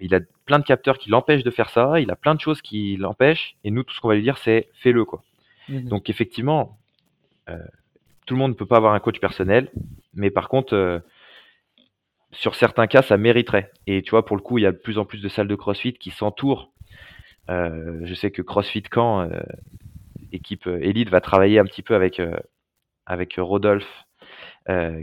[0.00, 2.62] il a plein de capteurs qui l'empêchent de faire ça, il a plein de choses
[2.62, 5.22] qui l'empêchent, et nous, tout ce qu'on va lui dire, c'est fais-le, quoi.
[5.68, 6.78] Donc, effectivement,
[7.48, 7.58] euh,
[8.26, 9.70] tout le monde ne peut pas avoir un coach personnel,
[10.14, 10.98] mais par contre, euh,
[12.32, 13.70] sur certains cas, ça mériterait.
[13.86, 15.48] Et tu vois, pour le coup, il y a de plus en plus de salles
[15.48, 16.70] de CrossFit qui s'entourent.
[17.48, 19.40] Euh, je sais que CrossFit Caen, euh,
[20.32, 22.36] équipe euh, élite, va travailler un petit peu avec, euh,
[23.06, 24.04] avec Rodolphe,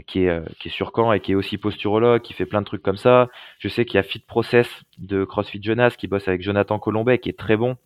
[0.06, 2.66] qui, est, qui est sur Caen et qui est aussi posturologue, qui fait plein de
[2.66, 3.28] trucs comme ça.
[3.58, 7.18] Je sais qu'il y a Fit Process de CrossFit Jonas qui bosse avec Jonathan Colombet,
[7.18, 7.76] qui est très bon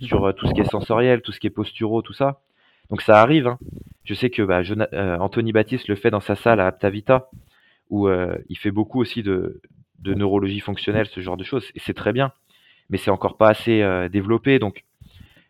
[0.00, 2.40] sur euh, tout ce qui est sensoriel, tout ce qui est posturo, tout ça.
[2.90, 3.46] Donc ça arrive.
[3.46, 3.58] hein.
[4.04, 4.62] Je sais que bah,
[5.20, 7.30] Anthony Baptiste le fait dans sa salle à Aptavita,
[7.92, 9.60] où euh, il fait beaucoup aussi de,
[10.00, 11.66] de neurologie fonctionnelle, ce genre de choses.
[11.74, 12.32] Et c'est très bien,
[12.88, 14.58] mais c'est encore pas assez euh, développé.
[14.58, 14.84] Donc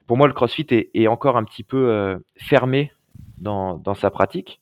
[0.06, 2.92] pour moi, le CrossFit est, est encore un petit peu euh, fermé
[3.38, 4.60] dans, dans sa pratique.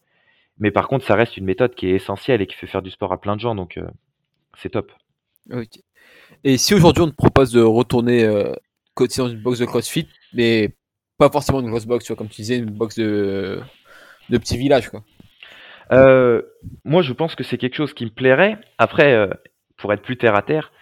[0.58, 2.90] Mais par contre, ça reste une méthode qui est essentielle et qui fait faire du
[2.90, 3.54] sport à plein de gens.
[3.54, 3.80] Donc
[4.58, 4.92] c'est top.
[5.50, 5.80] Ok.
[6.44, 8.52] Et si aujourd'hui on te propose de retourner euh,
[9.16, 10.74] dans une box de CrossFit, mais
[11.16, 13.60] pas forcément une grosse box, tu vois, comme tu disais, une box de,
[14.28, 15.02] de petit village, quoi.
[15.92, 16.42] Euh,
[16.84, 18.58] moi, je pense que c'est quelque chose qui me plairait.
[18.78, 19.28] Après, euh,
[19.76, 20.72] pour être plus terre à terre,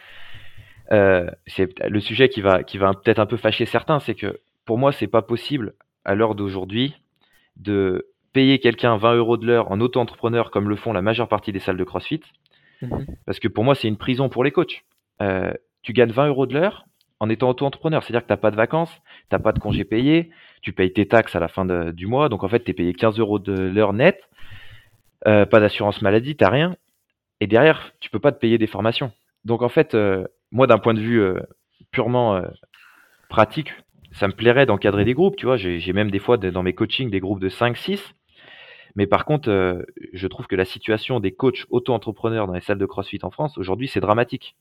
[0.93, 4.41] euh, c'est le sujet qui va, qui va peut-être un peu fâcher certains, c'est que
[4.65, 6.95] pour moi, c'est pas possible à l'heure d'aujourd'hui
[7.57, 11.53] de payer quelqu'un 20 euros de l'heure en auto-entrepreneur comme le font la majeure partie
[11.53, 12.21] des salles de CrossFit
[12.83, 13.07] Mhm.
[13.27, 14.85] Parce que pour moi, c'est une prison pour les coachs.
[15.83, 16.87] Tu gagnes 20 euros de l'heure
[17.21, 18.03] en étant auto-entrepreneur.
[18.03, 20.31] C'est-à-dire que tu n'as pas de vacances, tu n'as pas de congés payés,
[20.63, 22.29] tu payes tes taxes à la fin du mois.
[22.29, 24.21] Donc en fait, tu es payé 15 euros de l'heure net,
[25.27, 26.77] euh, pas d'assurance maladie, tu rien.
[27.41, 29.13] Et derrière, tu peux pas te payer des formations.
[29.45, 31.23] Donc en fait, euh, moi, d'un point de vue
[31.91, 32.43] purement
[33.29, 33.73] pratique,
[34.13, 35.37] ça me plairait d'encadrer des groupes.
[35.37, 38.01] Tu vois, j'ai même des fois dans mes coachings des groupes de 5-6
[38.99, 42.79] mais par contre, euh, je trouve que la situation des coachs auto-entrepreneurs dans les salles
[42.79, 44.57] de CrossFit en France, aujourd'hui, c'est dramatique.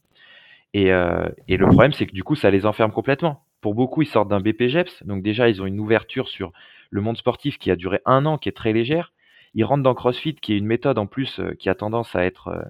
[0.76, 3.43] Et, euh, et, le problème, c'est que du coup, ça les enferme complètement.
[3.62, 6.52] Pour beaucoup, ils sortent d'un BPGEPS, donc déjà, ils ont une ouverture sur
[6.91, 9.12] le monde sportif qui a duré un an, qui est très légère.
[9.58, 12.24] Ils rentrent dans CrossFit, qui est une méthode en plus euh, qui a tendance à
[12.24, 12.65] être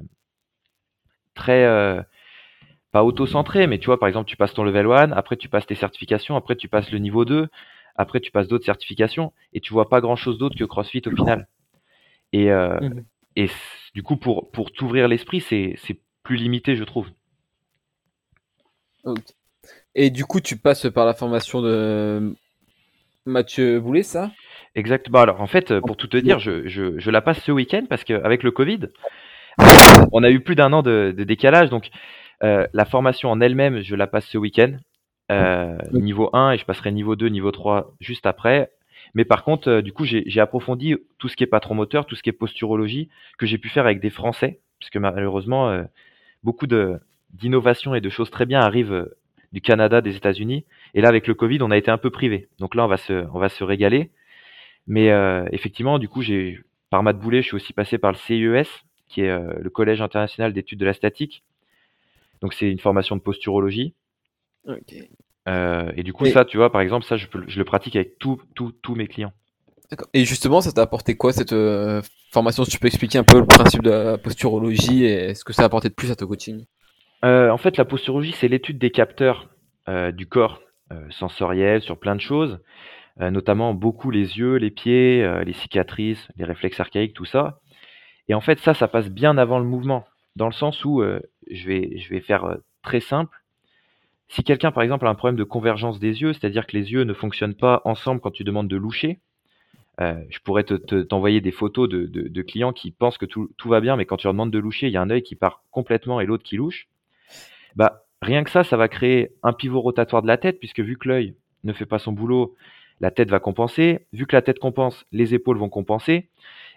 [1.36, 1.68] très
[2.92, 5.66] pas auto-centrée, mais tu vois, par exemple, tu passes ton level 1, après tu passes
[5.68, 7.48] tes certifications, après tu passes le niveau 2,
[7.96, 11.12] après tu passes d'autres certifications, et tu vois pas grand chose d'autre que CrossFit au
[11.12, 11.48] final.
[12.34, 13.04] Et, euh, mmh.
[13.36, 13.50] et
[13.94, 15.78] du coup, pour, pour t'ouvrir l'esprit, c'est
[16.24, 17.10] plus limité, je trouve.
[19.96, 22.36] Et du coup, tu passes par la formation de
[23.26, 24.32] Mathieu Boulet, ça?
[24.76, 25.20] Exactement.
[25.20, 28.04] Alors, en fait, pour tout te dire, je, je, je la passe ce week-end parce
[28.04, 28.80] qu'avec le Covid,
[30.12, 31.70] on a eu plus d'un an de, de, décalage.
[31.70, 31.90] Donc,
[32.44, 34.78] euh, la formation en elle-même, je la passe ce week-end.
[35.30, 38.70] Euh, niveau 1 et je passerai niveau 2, niveau 3 juste après.
[39.14, 42.16] Mais par contre, euh, du coup, j'ai approfondi tout ce qui est patron moteur, tout
[42.16, 45.84] ce qui est posturologie, que j'ai pu faire avec des Français, puisque malheureusement, euh,
[46.44, 49.18] beaucoup d'innovations et de choses très bien arrivent euh,
[49.54, 50.66] du Canada, des États-Unis.
[50.94, 52.50] Et là, avec le Covid, on a été un peu privé.
[52.60, 54.12] Donc là, on va se, on va se régaler.
[54.88, 55.10] Mais
[55.52, 58.70] effectivement, du coup, j'ai par Matt Boulet, je suis aussi passé par le CIES,
[59.08, 61.44] qui est le Collège international d'études de la statique.
[62.42, 63.94] Donc c'est une formation de posturologie.
[64.66, 65.10] Okay.
[65.48, 68.20] Euh, et du coup, ça, tu vois, par exemple, ça, je, je le pratique avec
[68.20, 69.34] tous mes clients.
[70.14, 72.66] Et justement, ça t'a apporté quoi cette euh, formation?
[72.66, 75.64] Si tu peux expliquer un peu le principe de la posturologie et ce que ça
[75.64, 76.66] a apporté de plus à ton coaching?
[77.24, 79.50] Euh, En fait, la posturologie, c'est l'étude des capteurs
[80.14, 80.62] du corps
[81.10, 82.60] sensoriel sur plein de choses,
[83.20, 87.60] notamment beaucoup les yeux, les pieds, les cicatrices, les réflexes archaïques, tout ça.
[88.28, 91.04] Et en fait, ça, ça passe bien avant le mouvement, dans le sens où
[91.50, 93.38] je, vais, je vais faire très simple
[94.30, 97.04] si quelqu'un, par exemple, a un problème de convergence des yeux, c'est-à-dire que les yeux
[97.04, 99.20] ne fonctionnent pas ensemble quand tu demandes de loucher,
[100.00, 104.06] euh, je pourrais t'envoyer des photos de, clients qui pensent que tout, va bien, mais
[104.06, 106.26] quand tu leur demandes de loucher, il y a un œil qui part complètement et
[106.26, 106.88] l'autre qui louche.
[107.76, 110.98] Bah, rien que ça, ça va créer un pivot rotatoire de la tête, puisque vu
[110.98, 112.56] que l'œil ne fait pas son boulot,
[113.00, 114.08] la tête va compenser.
[114.14, 116.30] Vu que la tête compense, les épaules vont compenser.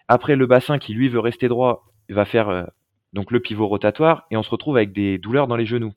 [0.08, 2.64] Après, le bassin qui lui veut rester droit va faire euh,
[3.12, 5.94] donc le pivot rotatoire et on se retrouve avec des douleurs dans les genoux.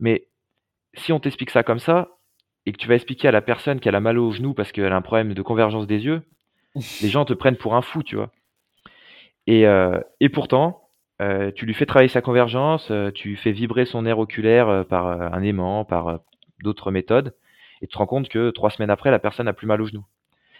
[0.00, 0.28] Mais
[0.94, 2.08] si on t'explique ça comme ça,
[2.64, 4.92] et que tu vas expliquer à la personne qu'elle a mal au genou parce qu'elle
[4.92, 6.22] a un problème de convergence des yeux,
[6.74, 8.30] les gens te prennent pour un fou, tu vois.
[9.46, 10.88] Et, euh, et pourtant,
[11.20, 15.42] euh, tu lui fais travailler sa convergence, tu fais vibrer son nerf oculaire par un
[15.42, 16.20] aimant, par
[16.62, 17.34] d'autres méthodes,
[17.82, 19.86] et tu te rends compte que trois semaines après, la personne a plus mal au
[19.86, 20.04] genou.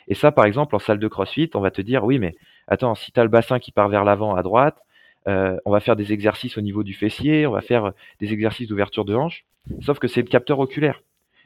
[0.08, 2.34] Et ça, par exemple, en salle de crossfit, on va te dire, oui, mais
[2.66, 4.78] attends, si tu as le bassin qui part vers l'avant à droite,
[5.26, 9.04] on va faire des exercices au niveau du fessier, on va faire des exercices d'ouverture
[9.04, 9.44] de hanche.
[9.80, 11.00] Sauf que c'est le capteur oculaire.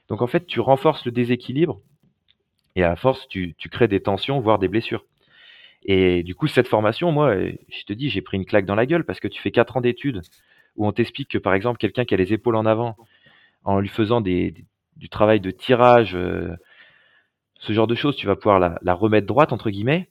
[0.09, 1.81] Donc en fait, tu renforces le déséquilibre
[2.77, 5.05] et à force, tu, crées des tensions, voire des blessures.
[5.85, 8.87] Et du coup, cette formation, moi, je te dis, j'ai pris une claque dans la
[8.87, 10.23] gueule parce que tu fais 4 ans d'études
[10.77, 12.97] où on t'explique que par exemple, quelqu'un qui a les épaules en avant,
[13.65, 14.55] en lui faisant des,
[14.97, 16.57] du travail de tirage, euh,
[17.59, 20.09] ce genre de choses, tu vas pouvoir la, remettre droite, entre guillemets.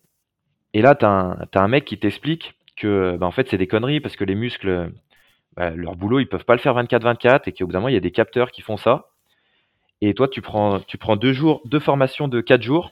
[0.73, 3.99] Et là, tu as, un mec qui t'explique que bah, en fait, c'est des conneries
[3.99, 4.91] parce que les muscles,
[5.55, 7.93] bah, leur boulot, ils peuvent pas le faire 24-24 et qu'au bout d'un moment, il
[7.93, 9.09] y a des capteurs qui font ça.
[10.01, 12.91] Et toi, tu prends, tu prends deux jours, deux formations de quatre jours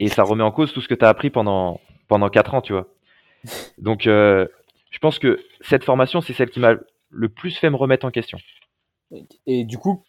[0.00, 2.60] et ça remet en cause tout ce que tu as appris pendant, pendant quatre ans,
[2.60, 2.88] tu vois.
[3.78, 4.46] Donc, euh,
[4.90, 6.74] je pense que cette formation, c'est celle qui m'a
[7.10, 8.38] le plus fait me remettre en question.
[9.46, 10.04] Et du coup,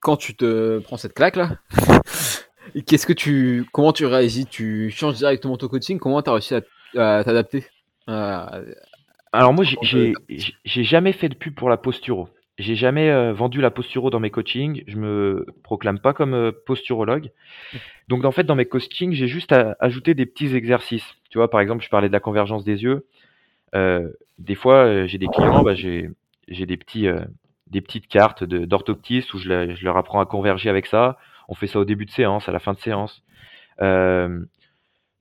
[0.00, 1.58] quand tu te prends cette claque là,
[2.86, 4.46] qu'est-ce que tu, comment tu réagis?
[4.46, 5.98] Tu changes directement ton coaching?
[5.98, 7.66] Comment tu as réussi à, t'adapter?
[8.06, 10.14] Alors moi, j'ai
[10.64, 12.28] j'ai jamais fait de pub pour la posturo.
[12.58, 14.82] J'ai jamais euh, vendu la posturo dans mes coachings.
[14.88, 17.30] Je me proclame pas comme euh, posturologue.
[18.08, 21.06] Donc en fait, dans mes coachings, j'ai juste ajouté des petits exercices.
[21.30, 23.06] Tu vois, par exemple, je parlais de la convergence des yeux.
[23.76, 24.08] Euh,
[24.38, 26.10] des fois, j'ai des clients, bah, j'ai
[26.48, 27.06] j'ai des petits
[27.70, 31.18] des petites cartes d'orthoptiste où je, leur apprends à converger avec ça.
[31.48, 33.22] On fait ça au début de séance, à la fin de séance.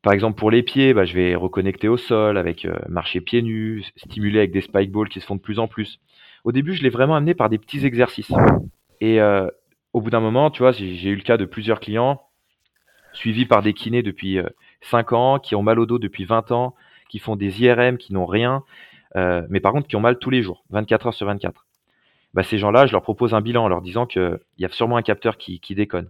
[0.08, 3.42] Par exemple, pour les pieds, bah, je vais reconnecter au sol avec euh, marcher pieds
[3.42, 6.00] nus, stimuler avec des spike balls qui se font de plus en plus.
[6.46, 8.32] Au début, je l'ai vraiment amené par des petits exercices.
[9.02, 9.50] Et euh,
[9.92, 12.22] au bout d'un moment, tu vois, j'ai eu le cas de plusieurs clients
[13.12, 14.40] suivis par des kinés depuis
[14.80, 16.74] 5 euh, ans, qui ont mal au dos depuis 20 ans,
[17.10, 18.64] qui font des IRM, qui n'ont rien.
[19.18, 21.67] euh, mais par contre qui ont mal tous les jours, 24 heures sur 24.
[22.34, 24.98] Bah, ces gens-là, je leur propose un bilan en leur disant qu'il y a sûrement
[24.98, 26.10] un capteur qui, qui déconne.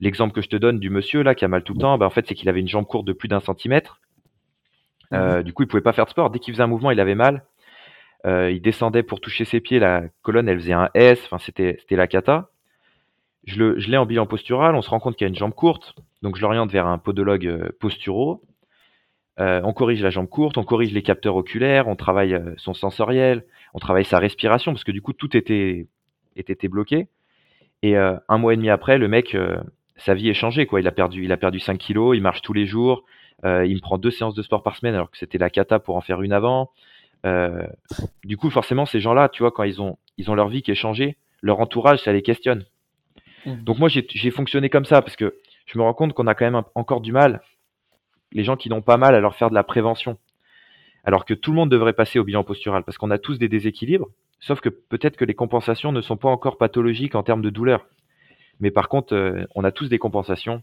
[0.00, 2.06] L'exemple que je te donne du monsieur là qui a mal tout le temps, bah,
[2.06, 4.00] en fait, c'est qu'il avait une jambe courte de plus d'un centimètre.
[5.12, 6.30] Euh, du coup, il pouvait pas faire de sport.
[6.30, 7.44] Dès qu'il faisait un mouvement, il avait mal.
[8.26, 11.22] Euh, il descendait pour toucher ses pieds, la colonne, elle faisait un S.
[11.26, 12.50] Enfin, c'était la cata.
[13.44, 14.74] Je l'ai en bilan postural.
[14.74, 17.46] On se rend compte qu'il a une jambe courte, donc je l'oriente vers un podologue
[17.46, 18.42] euh, posturo.
[19.40, 23.44] Euh, on corrige la jambe courte, on corrige les capteurs oculaires, on travaille son sensoriel,
[23.74, 25.86] on travaille sa respiration parce que du coup tout était
[26.36, 27.08] était bloqué.
[27.82, 29.56] Et euh, un mois et demi après, le mec, euh,
[29.96, 30.80] sa vie est changée quoi.
[30.80, 33.04] Il a perdu il a perdu 5 kilos, il marche tous les jours.
[33.44, 35.78] Euh, il me prend deux séances de sport par semaine alors que c'était la cata
[35.78, 36.70] pour en faire une avant.
[38.24, 40.70] Du coup, forcément, ces gens-là, tu vois, quand ils ont, ils ont leur vie qui
[40.70, 42.64] est changée, leur entourage, ça les questionne.
[43.46, 43.64] Mhm.
[43.64, 45.34] Donc moi, j'ai j'ai fonctionné comme ça parce que
[45.66, 47.40] je me rends compte qu'on a quand même un- encore du mal,
[48.32, 50.18] les gens qui n'ont pas mal, à leur faire de la prévention.
[51.04, 53.48] Alors que tout le monde devrait passer au bilan postural parce qu'on a tous des
[53.48, 54.08] déséquilibres,
[54.40, 57.86] sauf que peut-être que les compensations ne sont pas encore pathologiques en termes de douleur.
[58.60, 60.62] Mais par contre, euh, on a tous des compensations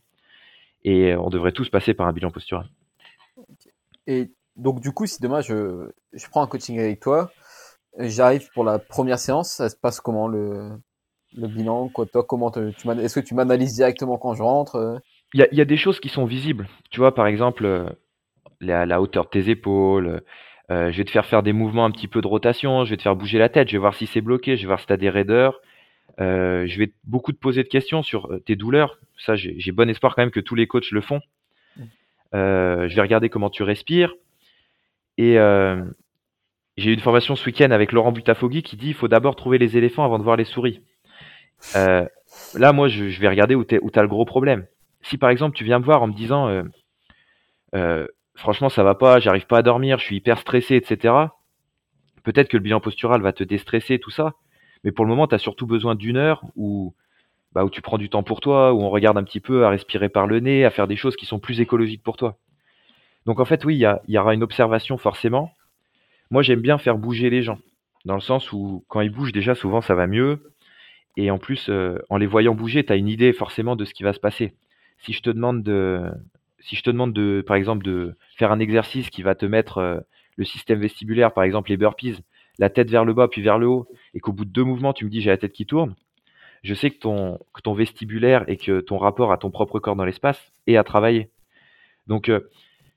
[0.83, 2.67] et on devrait tous passer par un bilan postural.
[4.07, 7.31] Et donc, du coup, si demain je, je prends un coaching avec toi,
[7.97, 10.71] j'arrive pour la première séance, ça se passe comment le,
[11.37, 11.89] le bilan?
[11.89, 14.75] Quoi, toi, comment te- tu Est-ce que tu m'analyses directement quand je rentre?
[14.75, 14.97] Euh
[15.33, 16.67] Il y a, il y a des choses qui sont visibles.
[16.89, 17.89] Tu vois, par exemple, euh,
[18.61, 20.21] la, la hauteur de tes épaules.
[20.71, 22.85] euh, je vais te faire faire des mouvements un petit peu de rotation.
[22.85, 23.67] Je vais te faire bouger la tête.
[23.67, 24.55] Je vais voir si c'est bloqué.
[24.55, 25.59] Je vais voir si tu as des raideurs.
[26.19, 28.99] Euh, je vais beaucoup te poser de questions sur euh, tes douleurs.
[29.17, 31.21] Ça, j'ai bon espoir quand même que tous les coachs le font.
[32.33, 34.13] Euh, je vais regarder comment tu respires.
[35.17, 35.83] Et euh,
[36.77, 39.57] j'ai eu une formation ce week-end avec Laurent Butafogui qui dit il faut d'abord trouver
[39.57, 40.81] les éléphants avant de voir les souris.
[41.75, 42.05] Euh,
[42.55, 44.65] là, moi, je, je vais regarder où tu as le gros problème.
[45.01, 46.63] Si par exemple tu viens me voir en me disant euh,
[47.75, 51.13] euh, franchement ça va pas, j'arrive pas à dormir, je suis hyper stressé, etc.
[52.23, 54.33] Peut-être que le bilan postural va te déstresser, tout ça.
[54.83, 56.93] Mais pour le moment, tu as surtout besoin d'une heure où,
[57.53, 59.69] bah, où tu prends du temps pour toi, où on regarde un petit peu à
[59.69, 62.37] respirer par le nez, à faire des choses qui sont plus écologiques pour toi.
[63.25, 65.51] Donc en fait, oui, il y, aura une observation forcément.
[66.31, 67.59] Moi, j'aime bien faire bouger les gens,
[68.05, 70.53] dans le sens où quand ils bougent, déjà, souvent, ça va mieux.
[71.17, 73.93] Et en plus, euh, en les voyant bouger, tu as une idée forcément de ce
[73.93, 74.55] qui va se passer.
[74.99, 76.09] Si je te demande de,
[76.61, 79.77] si je te demande de, par exemple, de faire un exercice qui va te mettre
[79.79, 79.99] euh,
[80.37, 82.23] le système vestibulaire, par exemple les burpees,
[82.59, 84.93] la tête vers le bas puis vers le haut, et qu'au bout de deux mouvements,
[84.93, 85.95] tu me dis j'ai la tête qui tourne,
[86.63, 89.95] je sais que ton, que ton vestibulaire et que ton rapport à ton propre corps
[89.95, 91.29] dans l'espace est à travailler.
[92.07, 92.49] Donc, euh,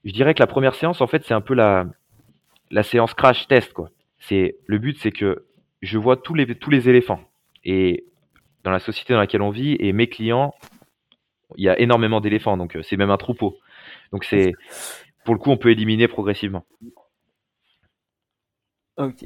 [0.05, 1.87] je dirais que la première séance, en fait, c'est un peu la,
[2.71, 3.91] la séance crash test, quoi.
[4.19, 5.47] C'est, le but, c'est que
[5.83, 7.21] je vois tous les, tous les éléphants.
[7.65, 8.05] Et
[8.65, 10.55] dans la société dans laquelle on vit, et mes clients,
[11.57, 13.59] il y a énormément d'éléphants, donc euh, c'est même un troupeau.
[14.13, 14.53] Donc c'est,
[15.25, 16.65] pour le coup, on peut éliminer progressivement.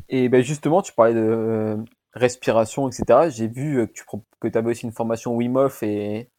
[0.09, 1.77] Et ben justement, tu parlais de euh,
[2.15, 3.31] respiration, etc.
[3.31, 4.05] J'ai vu euh, que tu
[4.41, 6.31] que avais aussi une formation Wim Hof et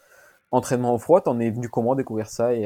[0.52, 1.22] entraînement au froid.
[1.22, 2.64] T'en es venu comment découvrir ça et,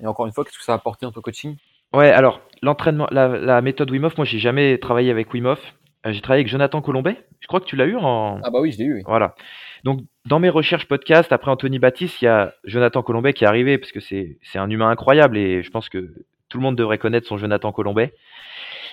[0.00, 1.56] et encore une fois, qu'est-ce que ça a apporté dans ton coaching?
[1.94, 5.74] Ouais, alors, l'entraînement, la, la méthode Wim Hof, moi, j'ai jamais travaillé avec Wim Hof.
[6.06, 7.16] Euh, j'ai travaillé avec Jonathan Colombet.
[7.40, 8.94] Je crois que tu l'as eu en, Ah bah oui, je l'ai eu.
[8.94, 9.02] oui.
[9.06, 9.34] Voilà.
[9.84, 13.48] Donc, dans mes recherches podcast, après Anthony Baptiste, il y a Jonathan Colombet qui est
[13.48, 16.12] arrivé, parce que c'est, un humain incroyable et je pense que
[16.48, 18.14] tout le monde devrait connaître son Jonathan Colombet.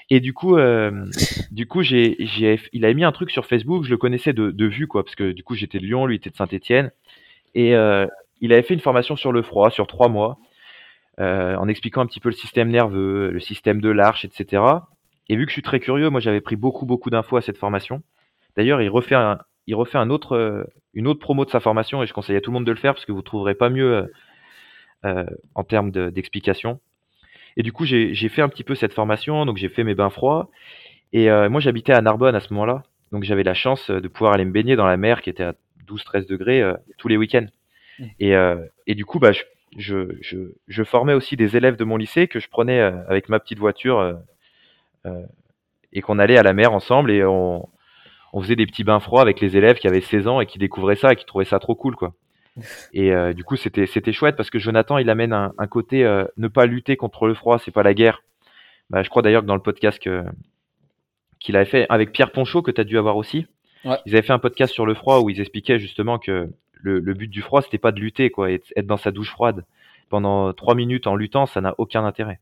[0.09, 1.05] Et du coup, euh,
[1.51, 2.17] du coup, j'ai,
[2.73, 5.15] il avait mis un truc sur Facebook, je le connaissais de, de vue, quoi, parce
[5.15, 6.91] que du coup, j'étais de Lyon, lui était de Saint-Étienne.
[7.55, 8.05] Et euh,
[8.41, 10.37] il avait fait une formation sur le froid, sur trois mois,
[11.19, 14.61] euh, en expliquant un petit peu le système nerveux, le système de l'arche, etc.
[15.29, 17.57] Et vu que je suis très curieux, moi, j'avais pris beaucoup, beaucoup d'infos à cette
[17.57, 18.03] formation.
[18.57, 22.03] D'ailleurs, il refait un, il refait un autre, euh, une autre promo de sa formation
[22.03, 23.69] et je conseille à tout le monde de le faire parce que vous trouverez pas
[23.69, 24.05] mieux euh,
[25.05, 26.79] euh, en termes de- d'explication.
[27.57, 30.09] Et du coup, j'ai fait un petit peu cette formation, donc j'ai fait mes bains
[30.09, 30.49] froids.
[31.13, 34.33] Et euh, moi, j'habitais à Narbonne à ce moment-là, donc j'avais la chance de pouvoir
[34.33, 35.53] aller me baigner dans la mer qui était à
[35.87, 37.45] 12-13 degrés euh, tous les week-ends.
[38.19, 38.57] Et, euh,
[38.87, 39.43] et du coup, bah, je,
[39.77, 43.39] je, je, je formais aussi des élèves de mon lycée que je prenais avec ma
[43.39, 44.17] petite voiture
[45.93, 47.67] et qu'on allait à la mer ensemble et on,
[48.33, 50.57] on faisait des petits bains froids avec les élèves qui avaient 16 ans et qui
[50.59, 52.13] découvraient ça et qui trouvaient ça trop cool, quoi.
[52.93, 56.05] Et euh, du coup, c'était c'était chouette parce que Jonathan, il amène un, un côté
[56.05, 58.23] euh, ne pas lutter contre le froid, c'est pas la guerre.
[58.89, 60.23] Bah, je crois d'ailleurs que dans le podcast que
[61.39, 63.45] qu'il avait fait avec Pierre Ponchot que tu as dû avoir aussi,
[63.83, 63.97] Ouais.
[64.05, 67.13] ils avaient fait un podcast sur le froid où ils expliquaient justement que le, le
[67.13, 69.65] but du froid, c'était pas de lutter, quoi, et être dans sa douche froide
[70.09, 72.39] pendant trois minutes en luttant, ça n'a aucun intérêt.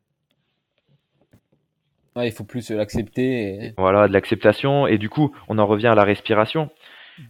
[2.15, 3.65] Ouais, il faut plus euh, l'accepter.
[3.65, 4.88] et- Voilà, de l'acceptation.
[4.88, 6.69] Et du coup, on en revient à la respiration.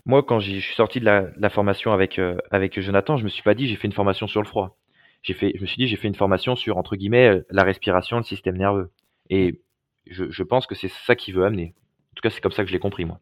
[0.05, 3.23] Moi, quand je suis sorti de la, de la formation avec, euh, avec Jonathan, je
[3.23, 4.77] me suis pas dit j'ai fait une formation sur le froid.
[5.23, 7.63] J'ai fait, je me suis dit j'ai fait une formation sur, entre guillemets, euh, la
[7.63, 8.91] respiration, le système nerveux.
[9.29, 9.61] Et
[10.07, 11.73] je, je pense que c'est ça qu'il veut amener.
[12.11, 13.19] En tout cas, c'est comme ça que je l'ai compris, moi.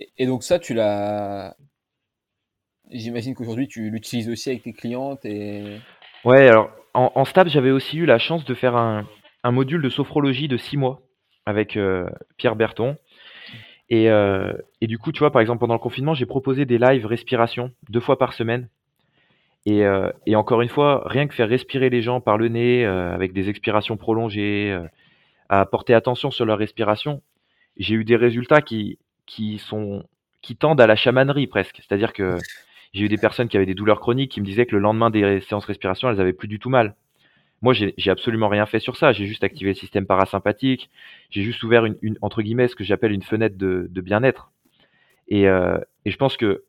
[0.00, 1.56] Et, et donc ça, tu l'as.
[2.90, 5.78] J'imagine qu'aujourd'hui, tu l'utilises aussi avec tes clientes et.
[6.24, 9.06] Ouais, alors en, en stab, j'avais aussi eu la chance de faire un,
[9.44, 11.02] un module de sophrologie de six mois
[11.46, 12.96] avec euh, Pierre Berton.
[13.88, 16.76] Et, euh, et du coup, tu vois, par exemple, pendant le confinement, j'ai proposé des
[16.76, 18.68] lives respiration deux fois par semaine.
[19.64, 23.32] Et, euh, encore une fois, rien que faire respirer les gens par le nez avec
[23.32, 24.78] des expirations prolongées,
[25.48, 27.22] à porter attention sur leur respiration,
[27.78, 29.58] j'ai eu des résultats qui, qui
[30.58, 31.76] tendent à la chamanerie presque.
[31.76, 32.36] C'est-à-dire que
[32.92, 35.10] j'ai eu des personnes qui avaient des douleurs chroniques qui me disaient que le lendemain
[35.10, 36.94] des séances respiration, elles avaient plus du tout mal.
[37.60, 39.12] Moi, j'ai absolument rien fait sur ça.
[39.12, 40.90] J'ai juste activé le système parasympathique.
[41.30, 44.52] J'ai juste ouvert une, une- entre guillemets ce que j'appelle une fenêtre de, de bien-être.
[45.28, 46.62] Et, euh, et je pense que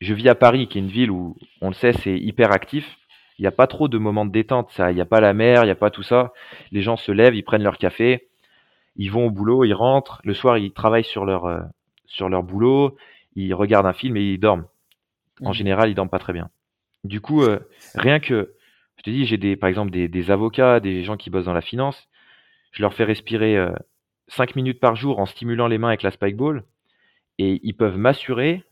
[0.00, 2.98] je vis à Paris, qui est une ville où, on le sait, c'est hyper actif.
[3.38, 4.70] Il n'y a pas trop de moments de détente.
[4.72, 6.32] Ça, il n'y a pas la mer, il n'y a pas tout ça.
[6.72, 8.28] Les gens se lèvent, ils prennent leur café,
[8.96, 10.20] ils vont au boulot, ils rentrent.
[10.24, 11.60] Le soir, ils travaillent sur leur euh,
[12.06, 12.96] sur leur boulot,
[13.34, 14.66] ils regardent un film et ils dorment.
[15.42, 15.54] En Mhm.
[15.54, 16.50] général, ils dorment pas très bien.
[17.02, 17.58] Du coup, euh,
[17.96, 18.52] rien que,
[19.04, 21.60] je te dis, j'ai des, par exemple des, avocats, des gens qui bossent dans la
[21.60, 22.08] finance,
[22.72, 23.70] je leur fais respirer euh,
[24.28, 26.64] 5 minutes par jour en stimulant les mains avec la spike ball
[27.38, 28.64] et ils peuvent m'assurer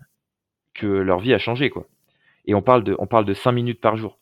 [0.72, 1.86] que leur vie a changé, quoi.
[2.46, 4.18] Et on parle de, on parle de 5 minutes par jour.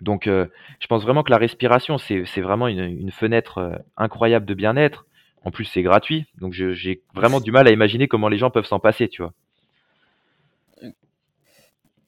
[0.00, 0.46] Donc, euh,
[0.78, 5.04] je pense vraiment que la respiration, c'est, vraiment une, fenêtre euh, incroyable de bien-être.
[5.44, 6.26] En plus, c'est gratuit.
[6.36, 9.32] Donc, j'ai vraiment du mal à imaginer comment les gens peuvent s'en passer, tu vois.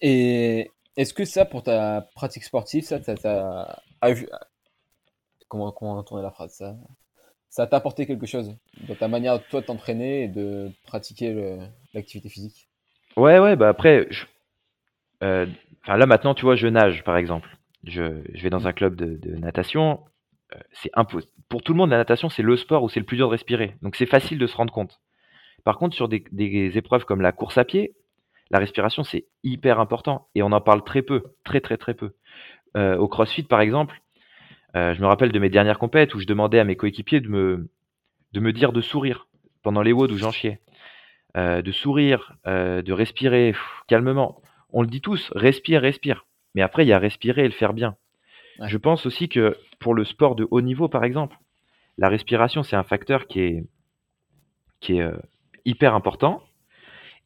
[0.00, 0.70] Et
[1.00, 3.82] est-ce que ça, pour ta pratique sportive, ça, ça
[5.48, 6.76] Comment, comment tourner la phrase ça,
[7.48, 8.56] ça t'a apporté quelque chose
[8.88, 11.58] dans ta manière, toi, de t'entraîner et de pratiquer
[11.92, 12.68] l'activité physique?
[13.16, 14.24] Ouais, ouais, bah après, je-
[15.22, 15.46] euh,
[15.86, 17.48] là maintenant, tu vois, je nage, par exemple.
[17.84, 20.00] Je, je vais dans un club de, natation.
[20.54, 20.90] euh, c'est
[21.48, 23.32] Pour tout le monde, la natation, c'est le sport où c'est le plus dur de
[23.32, 23.76] respirer.
[23.82, 25.00] Donc c'est facile de se rendre compte.
[25.64, 27.94] Par contre, sur des épreuves comme la course à pied,
[28.50, 30.28] la respiration, c'est hyper important.
[30.34, 32.12] Et on en parle très peu, très très très peu.
[32.76, 34.00] Euh, au CrossFit, par exemple,
[34.76, 37.28] euh, je me rappelle de mes dernières compètes où je demandais à mes coéquipiers de
[37.28, 37.68] me,
[38.32, 39.28] de me dire de sourire
[39.62, 40.60] pendant les WOD où j'en chiais.
[41.36, 44.42] Euh, de sourire, de respirer pff, calmement.
[44.72, 46.26] On le dit tous, respire, respire.
[46.56, 47.96] Mais après, il y a respirer et le faire bien.
[48.58, 48.68] Ouais.
[48.68, 51.36] Je pense aussi que pour le sport de haut niveau, par exemple,
[51.98, 53.64] la respiration, c'est un facteur qui est,
[54.80, 55.08] qui est
[55.64, 56.42] hyper important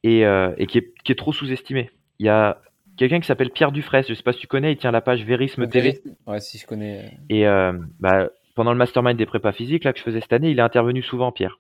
[0.04, 1.90] et, euh, et qui, est, qui est trop sous-estimé.
[2.20, 2.60] Il y a
[2.96, 5.24] quelqu'un qui s'appelle Pierre Dufresne, je sais pas si tu connais, il tient la page
[5.24, 6.00] Vérisme TV.
[6.26, 7.18] Ouais, si je connais.
[7.30, 10.50] Et euh, bah, pendant le mastermind des prépas physiques là, que je faisais cette année,
[10.50, 11.58] il est intervenu souvent, Pierre.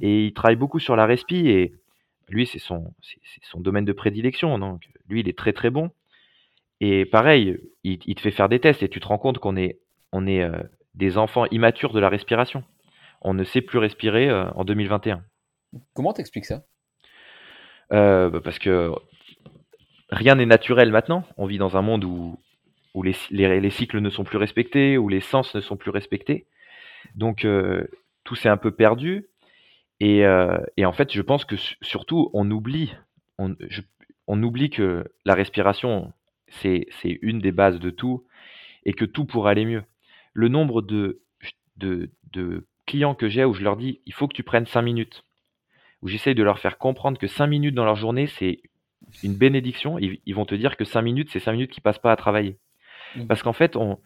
[0.00, 1.74] Et il travaille beaucoup sur la respi et
[2.28, 4.58] lui, c'est son, c'est c'est son domaine de prédilection.
[4.58, 5.90] Donc, lui, il est très très bon.
[6.80, 9.56] Et pareil, il, il te fait faire des tests et tu te rends compte qu'on
[9.56, 9.80] est,
[10.12, 10.52] on est euh,
[10.94, 12.62] des enfants immatures de la respiration.
[13.22, 15.24] On ne sait plus respirer euh, en 2021.
[15.94, 16.62] Comment t'expliques ça?
[17.92, 18.90] Euh, bah, parce que
[20.10, 21.24] rien n'est naturel maintenant.
[21.36, 22.38] On vit dans un monde où,
[23.02, 26.46] les, les- les cycles ne sont plus respectés, où les sens ne sont plus respectés.
[27.16, 27.86] Donc euh,
[28.24, 29.26] tout s'est un peu perdu.
[30.00, 32.94] Et, euh, en fait, je pense que su- surtout, on oublie,
[33.38, 36.12] on, oublie que la respiration,
[36.48, 36.86] c'est,
[37.22, 38.24] une des bases de tout
[38.84, 39.84] et que tout pourrait aller mieux.
[40.34, 41.20] Le nombre de,
[42.32, 45.24] de clients que j'ai où je leur dis, il faut que tu prennes 5 minutes,
[46.02, 48.60] où j'essaye de leur faire comprendre que 5 minutes dans leur journée, c'est
[49.22, 49.98] une bénédiction.
[49.98, 52.16] Ils, ils vont te dire que 5 minutes, c'est 5 minutes qui passent pas à
[52.16, 52.58] travailler.
[53.16, 53.26] Mhm.
[53.26, 53.98] Parce qu'en fait, on,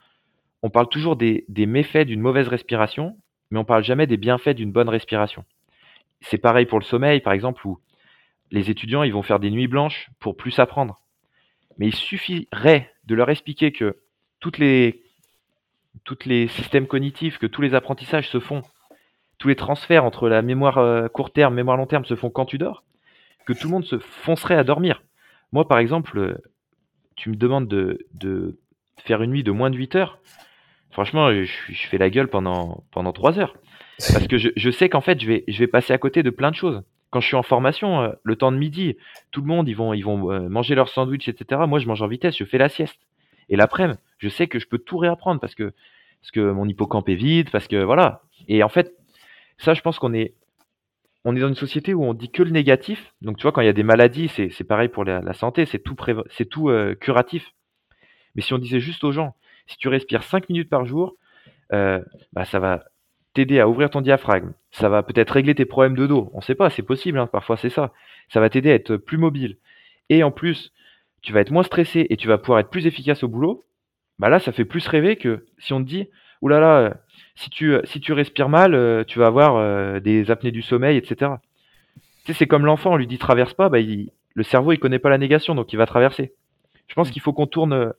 [0.62, 3.16] on parle toujours des, des méfaits d'une mauvaise respiration,
[3.50, 5.44] mais on parle jamais des bienfaits d'une bonne respiration.
[6.20, 7.78] C'est pareil pour le sommeil, par exemple, où
[8.50, 11.00] les étudiants, ils vont faire des nuits blanches pour plus apprendre.
[11.78, 13.96] Mais il suffirait de leur expliquer que
[14.40, 15.02] toutes les,
[16.04, 18.62] toutes les systèmes cognitifs, que tous les apprentissages se font,
[19.38, 22.44] tous les transferts entre la mémoire euh, court terme, mémoire long terme se font quand
[22.44, 22.84] tu dors,
[23.46, 25.02] que tout le monde se foncerait à dormir.
[25.52, 26.34] Moi, par exemple, euh,
[27.16, 28.58] tu me demandes de, de
[29.04, 30.18] faire une nuit de moins de 8 heures.
[30.90, 33.54] Franchement, je, je fais la gueule pendant, pendant 3 heures.
[33.98, 36.30] Parce que je, je sais qu'en fait, je vais, je vais passer à côté de
[36.30, 36.82] plein de choses.
[37.10, 38.96] Quand je suis en formation, euh, le temps de midi,
[39.30, 41.60] tout le monde, ils vont, ils vont euh, manger leur sandwich, etc.
[41.68, 42.98] Moi, je mange en vitesse, je fais la sieste.
[43.48, 45.72] Et l'après-midi, je sais que je peux tout réapprendre parce que,
[46.22, 48.22] parce que mon hippocampe est vide, parce que voilà.
[48.48, 48.94] Et en fait,
[49.62, 50.34] ça, je pense qu'on est,
[51.24, 53.14] on est dans une société où on dit que le négatif.
[53.22, 55.78] Donc, tu vois, quand il y a des maladies, c'est pareil pour la, santé, c'est
[55.78, 57.52] tout, euh, curatif.
[58.34, 59.36] Mais si on disait juste aux gens,
[59.66, 61.14] si tu respires 5 minutes par jour,
[61.72, 62.02] euh,
[62.32, 62.84] bah, ça va
[63.34, 64.52] t'aider à ouvrir ton diaphragme.
[64.72, 66.30] Ça va peut-être régler tes problèmes de dos.
[66.34, 67.92] On sait pas, c'est possible, hein, parfois c'est ça.
[68.30, 69.58] Ça va t'aider à être plus mobile.
[70.08, 70.72] Et en plus,
[71.22, 73.64] tu vas être moins stressé et tu vas pouvoir être plus efficace au boulot.
[74.18, 76.08] Bah là, ça fait plus rêver que si on te dit,
[76.42, 77.00] oulala,
[77.34, 81.32] si tu, si tu respires mal, tu vas avoir des apnées du sommeil, etc.
[82.24, 84.98] Tu sais, c'est comme l'enfant, on lui dit traverse pas, bah, le cerveau il connaît
[84.98, 86.32] pas la négation, donc il va traverser.
[86.88, 87.94] Je pense qu'il faut qu'on tourne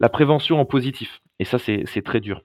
[0.00, 1.22] la prévention en positif.
[1.38, 2.42] Et ça, c'est très dur.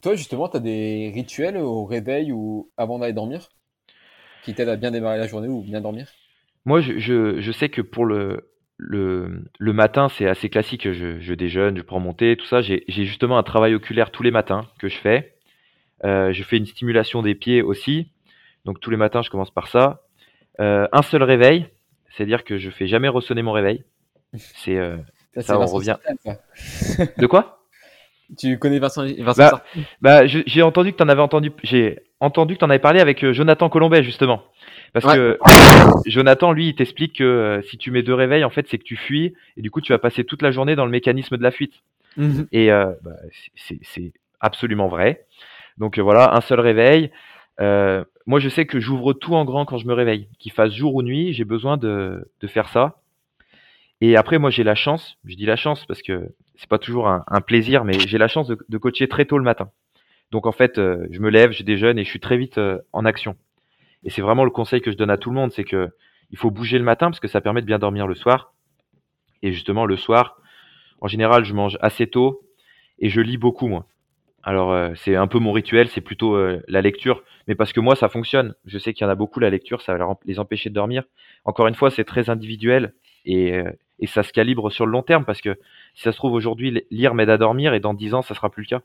[0.00, 3.50] Toi, justement, tu as des rituels au réveil ou avant d'aller dormir
[4.44, 6.08] qui t'aident à bien démarrer la journée ou bien dormir?
[6.64, 10.90] Moi, je, sais que pour le, le, matin, c'est assez classique.
[10.90, 12.60] Je, déjeune, je prends mon thé, tout ça.
[12.62, 15.34] J'ai justement un travail oculaire tous les matins que je fais.
[16.04, 18.10] Euh, je fais une stimulation des pieds aussi.
[18.64, 20.02] Donc tous les matins, je commence par ça.
[20.60, 21.66] Euh, un seul réveil,
[22.10, 23.84] c'est-à-dire que je fais jamais ressonner mon réveil.
[24.34, 24.96] C'est euh,
[25.38, 25.96] ça, on revient.
[27.18, 27.60] De quoi?
[28.38, 29.62] Tu connais Vincent, Vincent Bah,
[30.00, 31.52] bah j'ai entendu que tu en avais entendu.
[31.62, 34.42] J'ai entendu que tu en avais parlé avec euh, Jonathan Colombet justement.
[34.92, 35.38] Parce que
[36.06, 38.84] Jonathan, lui, il t'explique que euh, si tu mets deux réveils, en fait, c'est que
[38.84, 41.42] tu fuis et du coup, tu vas passer toute la journée dans le mécanisme de
[41.42, 41.74] la fuite.
[42.16, 42.46] Mhm.
[42.52, 43.16] Et euh, bah,
[43.56, 45.26] c'est absolument vrai.
[45.78, 47.10] Donc voilà, un seul réveil.
[47.58, 50.94] moi, je sais que j'ouvre tout en grand quand je me réveille, qu'il fasse jour
[50.94, 52.96] ou nuit, j'ai besoin de, de faire ça.
[54.00, 57.08] Et après, moi, j'ai la chance, je dis la chance parce que c'est pas toujours
[57.08, 59.70] un, plaisir, mais j'ai la chance de, coacher très tôt le matin.
[60.30, 62.78] Donc en fait, euh, je me lève, je déjeune et je suis très vite euh,
[62.92, 63.36] en action.
[64.04, 65.90] Et c'est vraiment le conseil que je donne à tout le monde, c'est que
[66.30, 68.54] il faut bouger le matin parce que ça permet de bien dormir le soir.
[69.42, 70.38] Et justement, le soir,
[71.00, 72.42] en général, je mange assez tôt
[72.98, 73.86] et je lis beaucoup moi.
[74.42, 76.36] Alors euh, c'est un peu mon rituel, c'est plutôt
[76.68, 78.54] la lecture, mais parce que moi ça fonctionne.
[78.64, 81.04] Je sais qu'il y en a beaucoup la lecture, ça va les empêcher de dormir.
[81.44, 82.94] Encore une fois, c'est très individuel
[83.24, 83.60] et,
[84.00, 85.58] et ça se calibre sur le long terme parce que
[85.94, 88.50] si ça se trouve aujourd'hui lire m'aide à dormir et dans dix ans ça sera
[88.50, 88.82] plus le cas.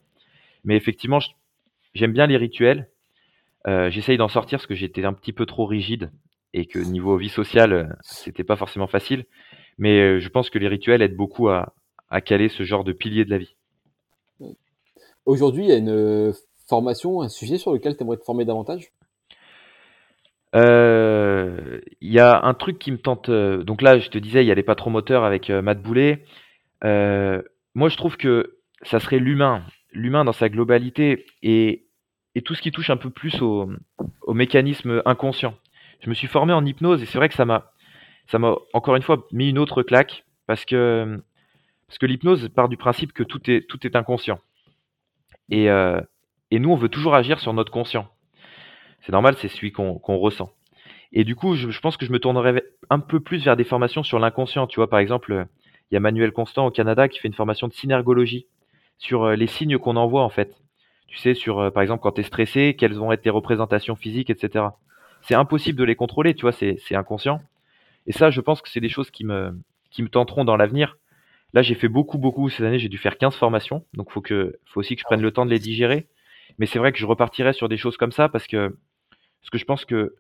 [0.64, 1.20] Mais effectivement,
[1.94, 2.90] j'aime bien les rituels.
[3.68, 6.12] Euh, J'essaye d'en sortir parce que j'étais un petit peu trop rigide
[6.54, 9.26] et que niveau vie sociale, euh, c'était pas forcément facile.
[9.78, 11.74] Mais euh, je pense que les rituels aident beaucoup à,
[12.10, 13.56] à caler ce genre de pilier de la vie.
[15.26, 16.34] Aujourd'hui, il y a une euh,
[16.68, 18.92] formation, un sujet sur lequel tu aimerais te former davantage?
[20.56, 23.30] Euh, il y a un truc qui me tente.
[23.30, 26.26] Euh, donc là, je te disais, il y a les patrons-moteurs avec euh, Matt Boulet.
[26.84, 31.86] moi, je trouve que ça serait l'humain, l'humain dans sa globalité et,
[32.46, 33.70] tout ce qui touche un peu plus au,
[34.30, 35.56] mécanisme inconscient.
[36.00, 37.70] Je me suis formé en hypnose et c'est vrai que ça m'a,
[38.72, 41.22] encore une fois mis une autre claque parce que,
[42.02, 44.40] l'hypnose part du principe que tout est, tout inconscient.
[45.50, 45.68] Et
[46.54, 48.08] nous, on veut toujours agir sur notre conscient.
[49.02, 50.52] C'est normal, c'est celui qu'on ressent.
[51.12, 54.04] Et du coup, je, pense que je me tournerai un peu plus vers des formations
[54.04, 54.68] sur l'inconscient.
[54.68, 55.48] Tu vois, par exemple,
[55.90, 58.46] il y a Manuel Constant au Canada qui fait une formation de synergologie
[59.00, 60.56] sur euh, les signes qu'on envoie en fait.
[61.08, 63.96] Tu sais, sur euh, par exemple quand tu es stressé, quelles vont être tes représentations
[63.96, 64.66] physiques, etc.
[65.22, 67.42] C'est impossible de les contrôler, tu vois, c'est inconscient.
[68.08, 69.54] Et ça, je pense que c'est des choses qui me,
[70.12, 70.98] tenteront dans l'avenir.
[71.54, 74.24] Là, j'ai fait beaucoup, beaucoup ces années, j'ai dû faire 15 formations, donc faut
[74.66, 76.08] faut aussi que je prenne le temps de les digérer.
[76.58, 78.78] Mais c'est vrai que je repartirai sur des choses comme ça parce que
[79.42, 80.16] parce que je pense que,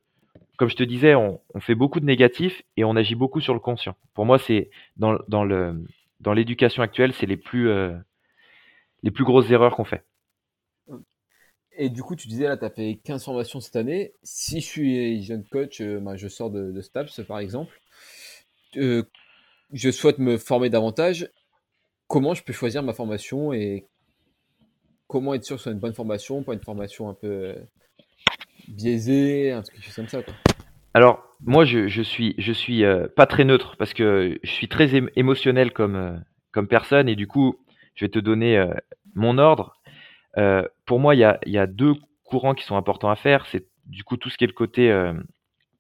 [0.58, 3.60] comme je te disais, on, fait beaucoup de négatifs et on agit beaucoup sur le
[3.60, 3.96] conscient.
[4.14, 5.46] Pour moi, c'est dans, dans,
[6.20, 7.96] dans l'éducation actuelle, c'est les plus, euh,
[9.04, 10.04] les plus grosses erreurs qu'on fait.
[11.82, 14.14] Et du coup, tu disais là, tu as fait 15 formations cette année.
[14.22, 17.80] Si je suis jeune coach, euh, bah, je sors de, de, STAPS par exemple,
[18.76, 19.04] euh,
[19.72, 21.30] je souhaite me former davantage.
[22.08, 23.86] Comment je peux choisir ma formation et
[25.08, 27.56] comment être sûr que ce soit une bonne formation, pas une formation un peu
[28.70, 30.20] biaisé, un truc comme ça.
[30.94, 34.68] Alors, moi, je, je suis, je suis euh, pas très neutre parce que je suis
[34.68, 36.18] très émotionnel comme, euh,
[36.52, 37.58] comme personne et du coup,
[37.96, 38.74] je vais te donner euh,
[39.16, 39.78] mon ordre.
[40.86, 41.94] pour moi, il y a, y a, deux
[42.24, 43.46] courants qui sont importants à faire.
[43.48, 44.94] C'est du coup tout ce qui est le côté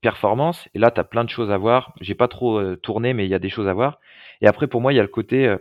[0.01, 0.67] performance.
[0.73, 1.93] Et là, tu as plein de choses à voir.
[2.01, 3.99] J'ai pas trop tourné, mais il y a des choses à voir.
[4.41, 5.55] Et après, pour moi, il y a le côté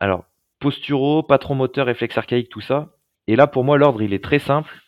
[0.00, 0.24] alors
[0.58, 2.88] posturo, patron moteur, réflexe archaïque, tout ça.
[3.28, 4.81] Et là, pour moi, l'ordre, il est très simple.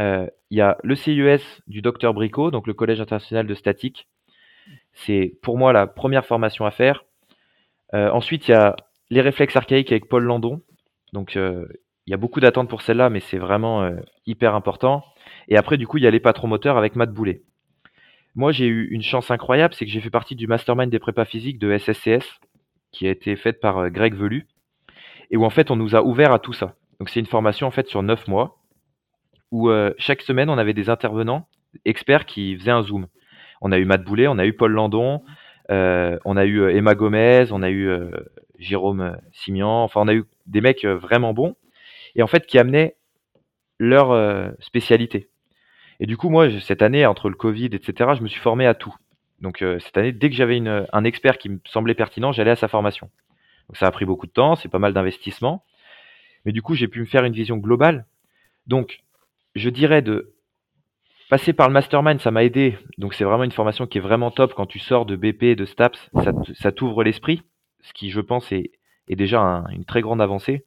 [0.00, 4.08] Euh, il y a le CIES du docteur Bricot, donc le Collège international de statique.
[4.92, 7.04] C'est pour moi la première formation à faire.
[7.94, 8.76] Euh, ensuite, il y a
[9.10, 10.62] les réflexes archaïques avec Paul Landon.
[11.12, 11.66] Donc, euh,
[12.06, 13.90] il y a beaucoup d'attentes pour celle-là, mais c'est vraiment
[14.26, 15.04] hyper important.
[15.48, 17.42] Et après, du coup, il y a les patrons moteurs avec Matt Boulet.
[18.34, 21.24] Moi, j'ai eu une chance incroyable, c'est que j'ai fait partie du mastermind des prépas
[21.24, 22.40] physiques de SSCS,
[22.90, 24.46] qui a été faite par Greg Velu,
[25.30, 26.74] et où en fait, on nous a ouvert à tout ça.
[27.00, 28.58] Donc, c'est une formation en fait sur 9 mois
[29.54, 31.46] où euh, chaque semaine, on avait des intervenants
[31.84, 33.06] experts qui faisaient un zoom.
[33.60, 35.22] On a eu Matt Boulet, on a eu Paul Landon,
[35.70, 37.88] euh, on a eu euh, Emma Gomez, on a eu
[38.58, 41.54] Jérôme Simian, enfin on a eu des mecs vraiment bons
[42.16, 42.96] et en fait qui amenaient
[43.78, 45.28] leur spécialité.
[46.00, 48.74] Et du coup, moi, cette année, entre le Covid, etc., je me suis formé à
[48.74, 48.94] tout.
[49.40, 52.66] Donc cette année, dès que j'avais un expert qui me semblait pertinent, j'allais à sa
[52.66, 53.08] formation.
[53.68, 55.64] Donc ça a pris beaucoup de temps, c'est pas mal d'investissement.
[56.44, 58.04] Mais du coup, j'ai pu me faire une vision globale.
[58.66, 59.03] Donc,
[59.54, 60.34] je dirais de
[61.30, 62.78] passer par le mastermind, ça m'a aidé.
[62.98, 65.64] Donc, c'est vraiment une formation qui est vraiment top quand tu sors de BP, de
[65.64, 66.10] STAPS.
[66.54, 67.42] Ça, t'ouvre l'esprit,
[67.82, 68.72] ce qui, je pense, est,
[69.08, 70.64] déjà une très grande avancée.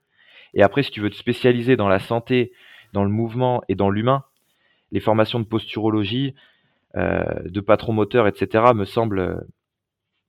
[0.54, 2.52] Et après, si tu veux te spécialiser dans la santé,
[2.94, 4.24] dans le mouvement et dans l'humain,
[4.92, 6.34] les formations de posturologie,
[6.96, 9.46] euh, de patron moteur, etc., me semblent,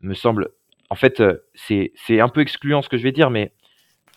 [0.00, 0.50] me semble,
[0.90, 3.52] en fait, euh, c'est un peu excluant ce que je vais dire, mais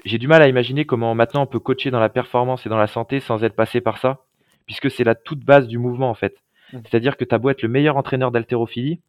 [0.04, 2.78] j'ai du mal à imaginer comment maintenant on peut coacher dans la performance et dans
[2.78, 4.26] la santé sans être passé par ça,
[4.66, 6.38] puisque c'est la toute base du mouvement en fait.
[6.74, 6.80] Mmh.
[6.86, 9.00] C'est-à-dire que tu as beau être le meilleur entraîneur d'haltérophilie,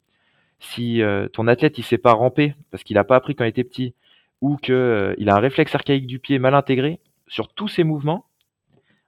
[0.60, 3.48] si euh, ton athlète il sait pas ramper parce qu'il n'a pas appris quand il
[3.48, 3.94] était petit,
[4.40, 8.26] ou qu'il euh, a un réflexe archaïque du pied mal intégré sur tous ses mouvements,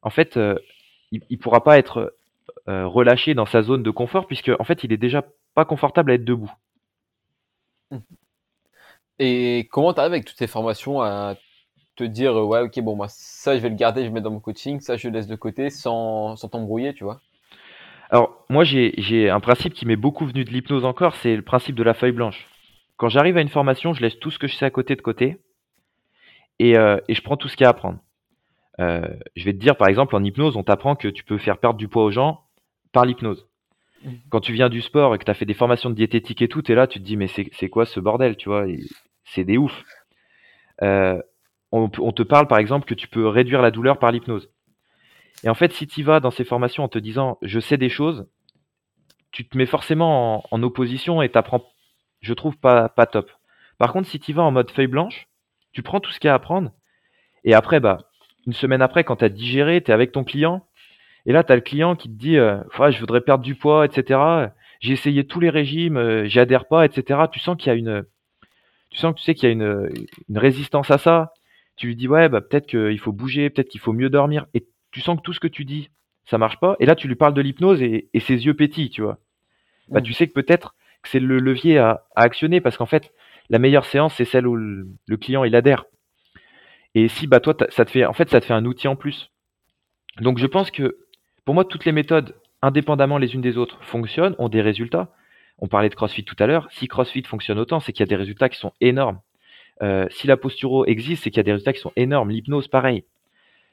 [0.02, 0.56] en fait, euh,
[1.10, 2.14] il, ne pourra pas être
[2.66, 5.22] relâché dans sa zone de confort puisque en fait il est déjà
[5.54, 6.50] pas confortable à être debout.
[7.90, 7.98] Mmh.
[9.18, 11.36] Et comment tu arrives avec toutes ces formations à
[11.96, 14.24] te dire ouais ok bon moi ça je vais le garder je vais le mettre
[14.24, 17.20] dans mon coaching ça je le laisse de côté sans sans t'embrouiller tu vois.
[18.10, 21.76] Alors moi j'ai un principe qui m'est beaucoup venu de l'hypnose encore c'est le principe
[21.76, 22.48] de la feuille blanche.
[22.96, 25.02] Quand j'arrive à une formation je laisse tout ce que je sais à côté de
[25.02, 25.38] côté
[26.58, 27.98] et, euh, et je prends tout ce qu'il y a à apprendre
[28.80, 31.58] euh, je vais te dire par exemple en hypnose on t'apprend que tu peux faire
[31.58, 32.40] perdre du poids aux gens
[32.92, 33.46] par l'hypnose.
[34.04, 34.10] Mmh.
[34.28, 36.48] quand tu viens du sport et que tu as fait des formations de diététique et
[36.48, 38.66] tout, tu es là, tu te dis, mais c'est quoi ce bordel, tu vois?
[39.24, 39.82] C'est des ouf.
[40.82, 41.20] Euh,
[41.74, 44.48] on, te parle par exemple que tu peux réduire la douleur par l'hypnose.
[45.42, 47.88] Et en fait, si tu vas dans ces formations en te disant je sais des
[47.88, 48.26] choses,
[49.32, 51.64] tu te mets forcément en, opposition et t'apprends,
[52.20, 53.30] je trouve, pas, pas top.
[53.78, 55.26] Par contre, si tu vas en mode feuille blanche,
[55.72, 56.70] tu prends tout ce qu'il y a à apprendre,
[57.42, 57.98] et après, bah,
[58.46, 60.64] une semaine après, quand tu as digéré, tu es avec ton client,
[61.26, 62.58] et là, tu as le client qui te dit euh,
[62.90, 64.20] je voudrais perdre du poids, etc.
[64.78, 67.22] J'ai essayé tous les régimes, euh, j'y adhère pas, etc.
[67.32, 68.04] Tu sens qu'il y a une.
[68.90, 71.32] Tu sens que tu sais qu'il y a une résistance à ça
[71.76, 74.66] tu lui dis ouais bah peut-être qu'il faut bouger, peut-être qu'il faut mieux dormir, et
[74.90, 75.90] tu sens que tout ce que tu dis,
[76.24, 79.02] ça marche pas, et là tu lui parles de l'hypnose et, ses yeux pétillent, tu
[79.02, 79.18] vois.
[79.88, 83.12] Bah tu sais que peut-être que c'est le levier à, actionner parce qu'en fait
[83.50, 85.84] la meilleure séance c'est celle où le, client il adhère.
[86.94, 88.96] Et si bah toi ça te fait en fait ça te fait un outil en
[88.96, 89.30] plus.
[90.20, 90.98] Donc je pense que
[91.44, 95.12] pour moi toutes les méthodes indépendamment les unes des autres fonctionnent, ont des résultats.
[95.58, 96.68] On parlait de CrossFit tout à l'heure.
[96.70, 99.20] Si CrossFit fonctionne autant, c'est qu'il y a des résultats qui sont énormes.
[99.82, 102.30] Euh, si la posturo existe, c'est qu'il y a des résultats qui sont énormes.
[102.30, 103.04] L'hypnose, pareil.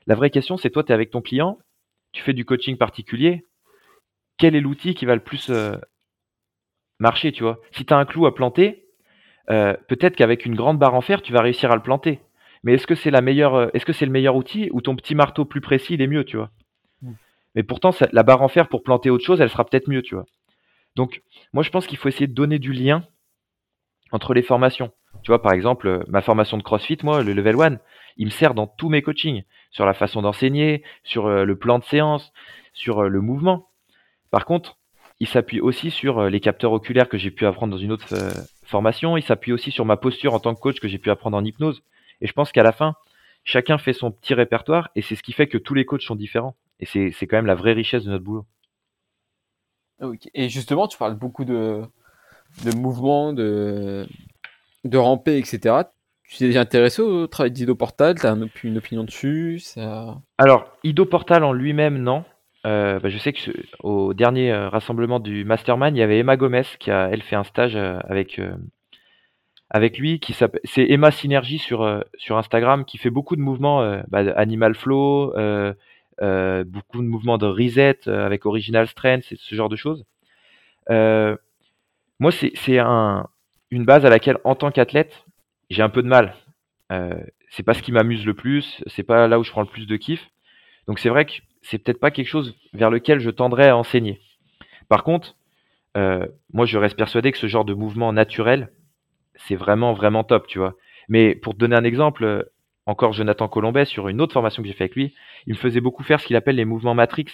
[0.07, 1.59] La vraie question, c'est toi, tu es avec ton client,
[2.11, 3.45] tu fais du coaching particulier.
[4.37, 5.75] Quel est l'outil qui va le plus euh,
[6.99, 7.59] marcher, tu vois?
[7.71, 8.87] Si tu as un clou à planter,
[9.49, 12.19] euh, peut-être qu'avec une grande barre en fer, tu vas réussir à le planter.
[12.63, 15.15] Mais est-ce que c'est la meilleure, est-ce que c'est le meilleur outil ou ton petit
[15.15, 16.51] marteau plus précis, il est mieux, tu vois?
[17.01, 17.13] Hmm.
[17.55, 20.15] Mais pourtant, la barre en fer pour planter autre chose, elle sera peut-être mieux, tu
[20.15, 20.25] vois.
[20.95, 21.21] Donc,
[21.53, 23.03] moi, je pense qu'il faut essayer de donner du lien
[24.11, 24.91] entre les formations.
[25.23, 27.77] Tu vois, par exemple, euh, ma formation de CrossFit, moi, le level 1,
[28.17, 31.79] il me sert dans tous mes coachings, sur la façon d'enseigner, sur euh, le plan
[31.79, 32.31] de séance,
[32.73, 33.69] sur euh, le mouvement.
[34.31, 34.77] Par contre,
[35.19, 38.07] il s'appuie aussi sur les capteurs oculaires que j'ai pu apprendre dans une autre
[38.63, 39.17] formation.
[39.17, 41.45] Il s'appuie aussi sur ma posture en tant que coach que j'ai pu apprendre en
[41.45, 41.83] hypnose.
[42.21, 42.95] Et je pense qu'à la fin,
[43.43, 46.15] chacun fait son petit répertoire et c'est ce qui fait que tous les coachs sont
[46.15, 46.55] différents.
[46.79, 48.47] Et c'est quand même la vraie richesse de notre boulot.
[50.33, 51.83] Et justement, tu parles beaucoup de,
[52.65, 54.07] de mouvement, de,
[54.83, 55.75] de ramper, etc.
[56.23, 58.15] Tu t'es déjà intéressé au travail d'Ido Portal?
[58.19, 59.61] Tu as une opinion dessus?
[60.37, 62.23] Alors, Ido Portal en lui-même, non.
[62.65, 63.39] Euh, bah, je sais que
[63.79, 67.35] au dernier euh, rassemblement du Mastermind, il y avait Emma Gomez qui a elle fait
[67.35, 68.39] un stage euh, avec
[69.69, 74.19] avec lui qui c'est Emma Synergie sur sur Instagram qui fait beaucoup de mouvements bah,
[74.35, 80.05] Animal Flow, beaucoup de mouvements de reset avec Original Strength ce genre de choses.
[80.89, 83.27] moi c'est un
[83.71, 85.25] une base à laquelle, en tant qu'athlète,
[85.69, 86.35] j'ai un peu de mal.
[86.91, 87.15] Euh,
[87.49, 89.87] c'est pas ce qui m'amuse le plus, c'est pas là où je prends le plus
[89.87, 90.29] de kiff.
[90.87, 94.19] Donc c'est vrai que c'est peut-être pas quelque chose vers lequel je tendrais à enseigner.
[94.89, 95.35] Par contre,
[95.97, 98.71] euh, moi je reste persuadé que ce genre de mouvement naturel,
[99.35, 100.75] c'est vraiment vraiment top, tu vois.
[101.07, 102.43] Mais pour te donner un exemple, euh,
[102.85, 105.13] encore Jonathan Colombet sur une autre formation que j'ai fait avec lui,
[105.45, 107.25] il me faisait beaucoup faire ce qu'il appelle les mouvements matrix.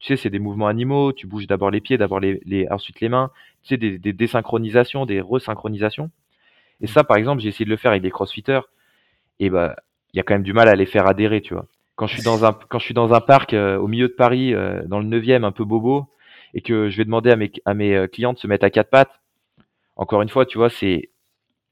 [0.00, 3.00] Tu sais, c'est des mouvements animaux, tu bouges d'abord les pieds, d'abord les, les, ensuite
[3.00, 3.30] les mains,
[3.68, 6.10] sais, des, des désynchronisations, des resynchronisations.
[6.80, 8.60] Et ça, par exemple, j'ai essayé de le faire avec des crossfitters,
[9.40, 9.76] et bah,
[10.12, 11.66] il y a quand même du mal à les faire adhérer, tu vois.
[11.96, 14.12] Quand je suis dans un, quand je suis dans un parc euh, au milieu de
[14.12, 16.06] Paris, euh, dans le 9e, un peu bobo,
[16.54, 18.70] et que je vais demander à mes, à mes euh, clients de se mettre à
[18.70, 19.20] quatre pattes,
[19.96, 21.10] encore une fois, tu vois, c'est,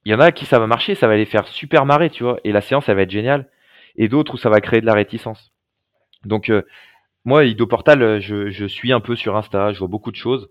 [0.05, 2.23] il y en a qui ça va marcher, ça va les faire super marrer, tu
[2.23, 3.49] vois, et la séance, ça va être géniale,
[3.97, 5.53] et d'autres où ça va créer de la réticence.
[6.25, 6.51] Donc,
[7.25, 10.51] moi, Ido Portal, euh, je, suis un peu sur Insta, je vois beaucoup de choses.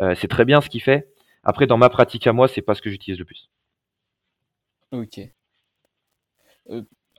[0.00, 1.08] Euh, c'est très bien ce qu'il fait.
[1.44, 3.50] Après, dans ma pratique à moi, c'est pas ce que j'utilise le plus.
[4.92, 5.20] Ok.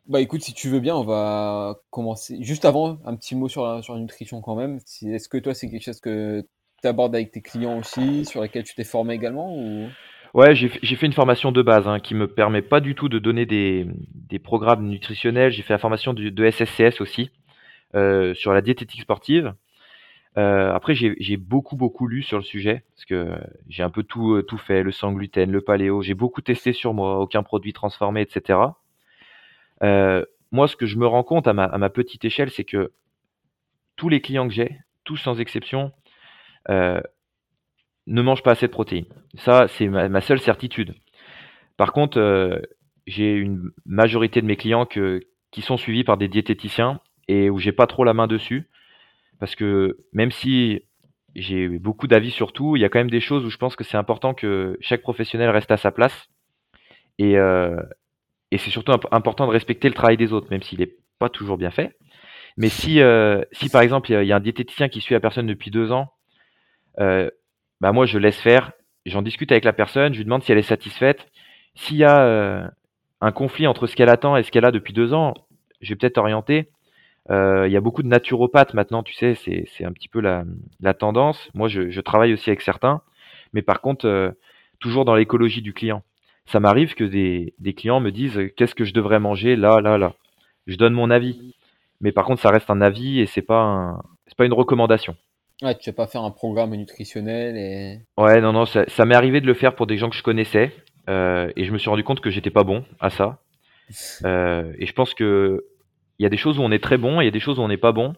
[0.08, 2.38] Bah écoute, si tu veux bien, on va commencer.
[2.42, 4.80] Juste avant, un petit mot sur la, sur la nutrition quand même.
[5.02, 6.46] Est-ce que toi, c'est quelque chose que
[6.82, 9.88] tu abordes avec tes clients aussi, sur laquelle tu t'es formé également ou...
[10.34, 13.20] Ouais, j'ai fait une formation de base hein, qui me permet pas du tout de
[13.20, 15.52] donner des, des programmes nutritionnels.
[15.52, 17.30] J'ai fait la formation de, de SSCS aussi
[17.94, 19.54] euh, sur la diététique sportive.
[20.38, 23.36] Euh, après, j'ai beaucoup beaucoup lu sur le sujet parce que
[23.70, 26.02] j'ai un peu tout euh, tout fait, le sans gluten, le paléo.
[26.02, 28.60] J'ai beaucoup testé sur moi, aucun produit transformé, etc.
[29.84, 32.64] Euh, moi, ce que je me rends compte à ma, à ma petite échelle, c'est
[32.64, 32.92] que
[33.96, 35.92] tous les clients que j'ai, tous sans exception,
[36.70, 37.02] euh,
[38.08, 39.06] ne mangent pas assez de protéines.
[39.36, 40.96] Ça, c'est ma, ma seule certitude.
[41.78, 42.60] Par contre, euh,
[43.08, 45.22] j'ai une majorité de mes clients que,
[45.52, 48.70] qui sont suivis par des diététiciens et où j'ai pas trop la main dessus.
[49.40, 50.82] Parce que même si
[51.36, 53.76] j'ai beaucoup d'avis sur tout, il y a quand même des choses où je pense
[53.76, 56.28] que c'est important que chaque professionnel reste à sa place.
[57.18, 57.82] Et, euh,
[58.52, 61.58] c'est surtout imp- important de respecter le travail des autres, même s'il n'est pas toujours
[61.58, 61.98] bien fait.
[62.58, 65.02] Mais si, euh, si par exemple, il y, a il y a un diététicien qui
[65.02, 66.14] suit la personne depuis deux ans,
[67.00, 67.30] euh,
[67.82, 68.72] bah moi, je laisse faire,
[69.06, 71.28] j'en discute avec la personne, je lui demande si elle est satisfaite.
[71.76, 72.68] S'il y a euh,
[73.22, 75.34] un conflit entre ce qu'elle attend et ce qu'elle a depuis deux ans,
[75.82, 76.70] je vais peut-être orienter.
[77.32, 80.44] Euh, il y a beaucoup de naturopathes maintenant, tu sais, c'est un petit peu la,
[80.82, 81.50] la tendance.
[81.54, 83.02] Moi, je, je travaille aussi avec certains,
[83.54, 84.32] mais par contre, euh,
[84.80, 86.04] toujours dans l'écologie du client.
[86.46, 89.80] Ça m'arrive que des, des clients me disent euh, qu'est-ce que je devrais manger là,
[89.80, 90.14] là, là.
[90.68, 91.56] Je donne mon avis,
[92.02, 95.16] mais par contre, ça reste un avis et c'est pas un, c'est pas une recommandation.
[95.62, 98.00] Ouais, tu vas pas faire un programme nutritionnel et...
[98.18, 100.24] Ouais, non, non, ça, ça m'est arrivé de le faire pour des gens que je
[100.24, 100.74] connaissais,
[101.10, 103.40] euh, et je me suis rendu compte que j'étais pas bon à ça.
[104.26, 105.66] Euh, et je pense que
[106.24, 107.42] il y a des choses où on est très bon, et il y a des
[107.42, 108.14] choses où on n'est pas bon.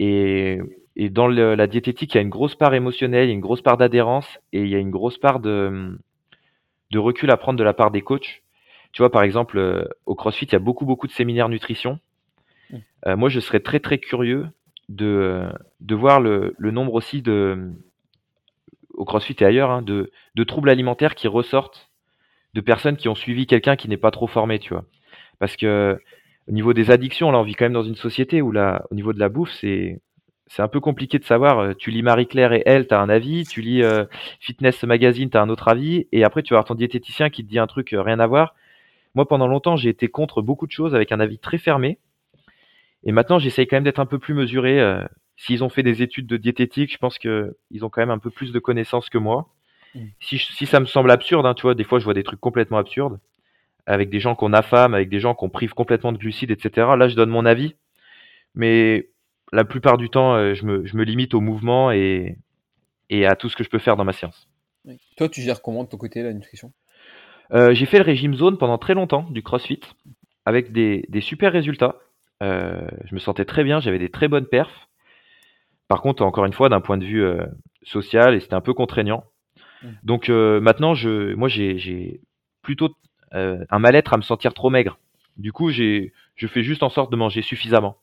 [0.00, 0.58] Et,
[0.96, 3.34] et dans le- la diététique, il y a une grosse part émotionnelle, il y a
[3.34, 5.96] une grosse part d'adhérence, et il y a une grosse part de,
[6.90, 8.42] de recul à prendre de la part des coachs.
[8.90, 12.00] Tu vois, par exemple, euh, au CrossFit, il y a beaucoup, beaucoup de séminaires nutrition.
[12.70, 12.76] Mm.
[13.06, 14.48] Euh, moi, je serais très, très curieux
[14.88, 15.46] de,
[15.80, 17.70] de voir le, le nombre aussi de,
[18.94, 21.88] au CrossFit et ailleurs, hein, de, de troubles alimentaires qui ressortent
[22.54, 24.84] de personnes qui ont suivi quelqu'un qui n'est pas trop formé, tu vois.
[25.38, 26.00] Parce que
[26.48, 28.94] au niveau des addictions, là, on vit quand même dans une société où là, au
[28.94, 30.00] niveau de la bouffe, c'est
[30.48, 31.58] c'est un peu compliqué de savoir.
[31.60, 33.46] Euh, Tu lis Marie-Claire et elle, t'as un avis.
[33.46, 34.04] Tu lis euh,
[34.40, 36.08] Fitness Magazine, t'as un autre avis.
[36.12, 38.26] Et après, tu vas avoir ton diététicien qui te dit un truc euh, rien à
[38.26, 38.54] voir.
[39.14, 41.98] Moi, pendant longtemps, j'ai été contre beaucoup de choses avec un avis très fermé.
[43.04, 44.80] Et maintenant, j'essaye quand même d'être un peu plus mesuré.
[44.80, 45.04] euh,
[45.36, 48.18] S'ils ont fait des études de diététique, je pense que ils ont quand même un
[48.18, 49.48] peu plus de connaissances que moi.
[49.94, 50.00] Mm.
[50.20, 52.22] Si, je- si ça me semble absurde, hein, tu vois, des fois, je vois des
[52.24, 53.18] trucs complètement absurdes
[53.86, 56.88] avec des gens qu'on affame, avec des gens qu'on prive complètement de glucides, etc.
[56.96, 57.74] Là, je donne mon avis,
[58.54, 59.08] mais
[59.52, 62.38] la plupart du temps, euh, je me, je me limite au mouvement et,
[63.10, 64.48] et à tout ce que je peux faire dans ma séance.
[65.16, 66.72] Toi, tu gères comment de ton côté la nutrition?
[67.52, 69.80] Euh, j'ai fait le régime zone pendant très longtemps, du CrossFit,
[70.46, 71.96] avec des, des super résultats.
[72.42, 74.88] Euh, je me sentais très bien, j'avais des très bonnes perfs.
[75.88, 77.44] Par contre, encore une fois, d'un point de vue euh,
[77.82, 79.24] social, et c'était un peu contraignant.
[79.82, 79.88] Mm.
[80.04, 82.20] Donc maintenant, je, moi, j'ai
[82.62, 82.94] plutôt
[83.34, 84.98] euh, un mal-être à me sentir trop maigre.
[85.36, 87.96] Du coup, j'ai, je fais juste en sorte de manger suffisamment.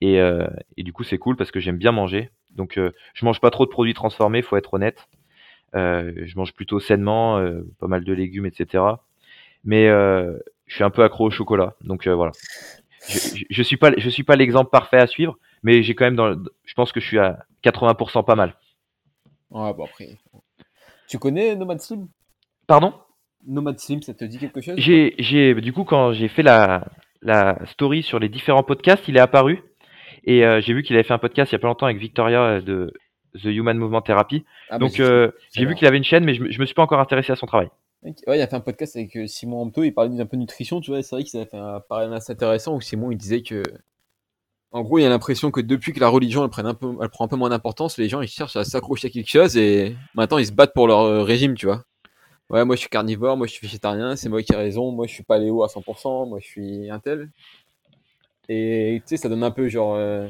[0.00, 0.46] Et, euh,
[0.76, 2.30] et du coup, c'est cool parce que j'aime bien manger.
[2.50, 5.08] Donc, euh, je mange pas trop de produits transformés, faut être honnête.
[5.74, 7.42] Euh, je mange plutôt sainement,
[7.78, 8.84] pas mal de légumes, etc.
[9.64, 11.76] Mais je suis un peu accro au chocolat.
[11.82, 12.32] Donc voilà.
[13.08, 16.04] Je, je, je suis pas, je suis pas l'exemple parfait à suivre, mais j'ai quand
[16.04, 18.56] même, dans, je pense que je suis à 80% pas mal.
[19.50, 20.18] Ouais, bon après.
[21.08, 22.08] Tu connais Nomad Slim?
[22.66, 22.94] Pardon?
[23.46, 24.74] Nomad Slim, ça te dit quelque chose?
[24.78, 26.86] J'ai, j'ai, du coup, quand j'ai fait la,
[27.22, 29.62] la story sur les différents podcasts, il est apparu.
[30.24, 31.98] Et euh, j'ai vu qu'il avait fait un podcast il y a pas longtemps avec
[31.98, 32.92] Victoria euh, de
[33.40, 34.44] The Human Movement Therapy.
[34.68, 36.66] Ah, Donc j'ai- euh, j'ai vu qu'il avait une chaîne, mais je, me- je me
[36.66, 37.68] suis pas encore intéressé à son travail.
[38.02, 40.40] Ouais, il a fait un podcast avec euh, Simon Amto, il parlait d'un peu de
[40.42, 43.16] nutrition, tu vois, c'est vrai qu'il avait fait un parallèle assez intéressant où Simon il
[43.18, 43.62] disait que,
[44.72, 47.08] en gros, il a l'impression que depuis que la religion elle, prenne un peu, elle
[47.08, 49.96] prend un peu moins d'importance, les gens ils cherchent à s'accrocher à quelque chose et
[50.14, 51.84] maintenant ils se battent pour leur euh, régime, tu vois.
[52.50, 55.06] Ouais, moi je suis carnivore, moi je suis végétarien, c'est moi qui ai raison, moi
[55.06, 57.30] je suis paléo à 100%, moi je suis un tel.
[58.48, 59.94] Et tu sais, ça donne un peu genre.
[59.94, 60.28] euh,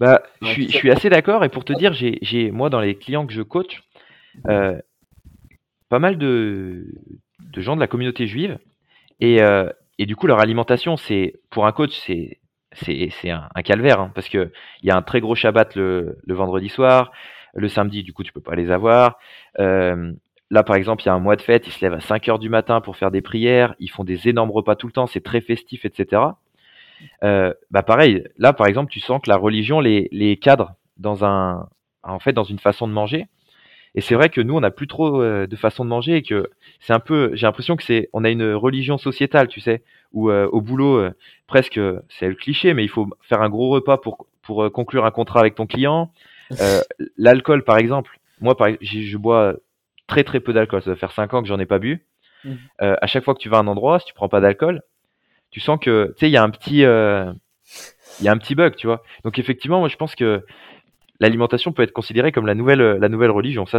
[0.00, 1.44] Bah, je suis, je assez d'accord.
[1.44, 3.82] Et pour te dire, j'ai, j'ai, moi, dans les clients que je coach,
[4.48, 4.80] euh,
[5.88, 6.86] pas mal de,
[7.40, 8.58] de gens de la communauté juive.
[9.20, 12.40] Et, euh, et du coup, leur alimentation, c'est, pour un coach, c'est,
[12.72, 14.00] c'est, c'est un, un calvaire.
[14.00, 17.12] hein, parce que il y a un très gros Shabbat le, le vendredi soir.
[17.54, 19.18] Le samedi, du coup, tu peux pas les avoir.
[19.58, 20.12] Euh,
[20.50, 21.66] là, par exemple, il y a un mois de fête.
[21.66, 23.74] Ils se lèvent à 5 heures du matin pour faire des prières.
[23.78, 25.06] Ils font des énormes repas tout le temps.
[25.06, 26.22] C'est très festif, etc.
[27.22, 31.68] Euh, bah pareil, là par exemple, tu sens que la religion les, cadre dans un,
[32.02, 33.26] en fait, dans une façon de manger.
[33.96, 36.22] Et c'est vrai que nous, on n'a plus trop euh, de façon de manger et
[36.22, 36.50] que
[36.80, 39.82] c'est un peu, j'ai l'impression que c'est, on a une religion sociétale, tu sais,
[40.12, 41.08] où au boulot,
[41.46, 45.10] presque, c'est le cliché, mais il faut faire un gros repas pour pour conclure un
[45.10, 46.10] contrat avec ton client.
[47.16, 49.54] L'alcool, par exemple, moi, par, je bois
[50.06, 50.82] très très peu d'alcool.
[50.82, 52.06] Ça doit faire 5 ans que j'en ai pas bu.
[52.44, 52.56] Mmh.
[52.78, 54.82] à chaque fois que tu vas à un endroit, si tu prends pas d'alcool,
[55.50, 58.54] tu sens que, tu sais, il y a un petit, il y a un petit
[58.54, 59.02] bug, tu vois.
[59.24, 60.44] Donc effectivement, moi, je pense que
[61.20, 63.66] l'alimentation peut être considérée comme la nouvelle, la nouvelle religion.
[63.66, 63.78] Ça,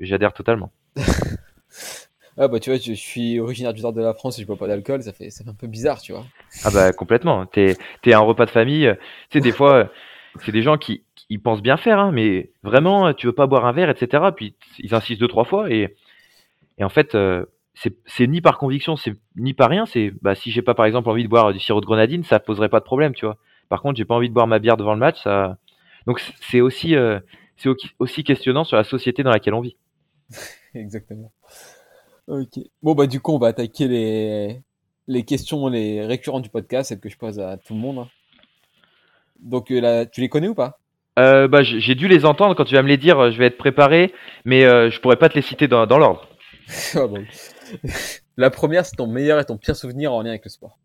[0.00, 0.72] j'adhère totalement.
[2.36, 4.56] ah bah tu vois, je, suis originaire du nord de la France et je bois
[4.56, 6.24] pas d'alcool, ça fait, ça fait un peu bizarre, tu vois.
[6.64, 7.46] Ah bah complètement.
[7.46, 8.92] T'es es un repas de famille.
[9.30, 9.90] Tu sais, des fois,
[10.44, 13.64] c'est des gens qui ils pensent bien faire, hein, mais vraiment, tu veux pas boire
[13.64, 14.24] un verre, etc.
[14.36, 15.96] Puis ils insistent deux trois fois et,
[16.78, 19.86] et en fait, euh, c'est ni par conviction, c'est ni par rien.
[19.86, 22.40] C'est bah si j'ai pas par exemple envie de boire du sirop de grenadine, ça
[22.40, 23.38] poserait pas de problème, tu vois.
[23.68, 25.56] Par contre, j'ai pas envie de boire ma bière devant le match, ça
[26.06, 27.20] donc c'est aussi, euh,
[27.56, 27.70] c'est
[28.00, 29.76] aussi questionnant sur la société dans laquelle on vit.
[30.74, 31.32] Exactement.
[32.26, 32.58] Ok.
[32.82, 34.62] Bon bah du coup on va attaquer les,
[35.06, 38.08] les questions les récurrentes du podcast, celles que je pose à tout le monde.
[39.40, 40.79] Donc euh, là, tu les connais ou pas?
[41.18, 43.58] Euh, bah, j'ai dû les entendre quand tu vas me les dire, je vais être
[43.58, 44.12] préparé,
[44.44, 46.28] mais je pourrais pas te les citer dans, dans l'ordre.
[46.94, 47.06] Ah
[48.36, 50.78] la première, c'est ton meilleur et ton pire souvenir en lien avec le sport.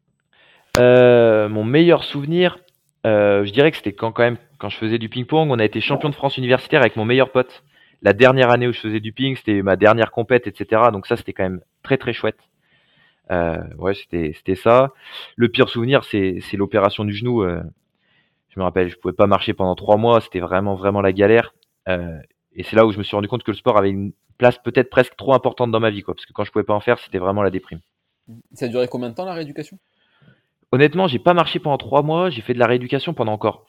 [0.78, 2.58] mon meilleur souvenir,
[3.06, 5.82] je dirais que c'était quand, quand même quand je faisais du ping-pong, on a été
[5.82, 7.64] champion de France universitaire avec mon meilleur pote.
[8.02, 10.84] La dernière année où je faisais du ping, c'était ma dernière compète, etc.
[10.92, 12.40] Donc ça, c'était quand même très très chouette.
[13.32, 14.94] Euh, ouais, c'était ça.
[15.36, 17.44] Le pire souvenir, c'est c'est l'opération du genou.
[17.44, 17.62] Euh,
[18.56, 20.22] je me rappelle, je pouvais pas marcher pendant trois mois.
[20.22, 21.54] C'était vraiment vraiment la galère.
[21.90, 22.18] Euh,
[22.54, 24.58] et c'est là où je me suis rendu compte que le sport avait une place
[24.60, 26.14] peut-être presque trop importante dans ma vie, quoi.
[26.14, 27.80] Parce que quand je pouvais pas en faire, c'était vraiment la déprime.
[28.54, 29.78] Ça a duré combien de temps la rééducation?
[30.72, 32.30] Honnêtement, j'ai pas marché pendant trois mois.
[32.30, 33.66] J'ai fait de la rééducation pendant encore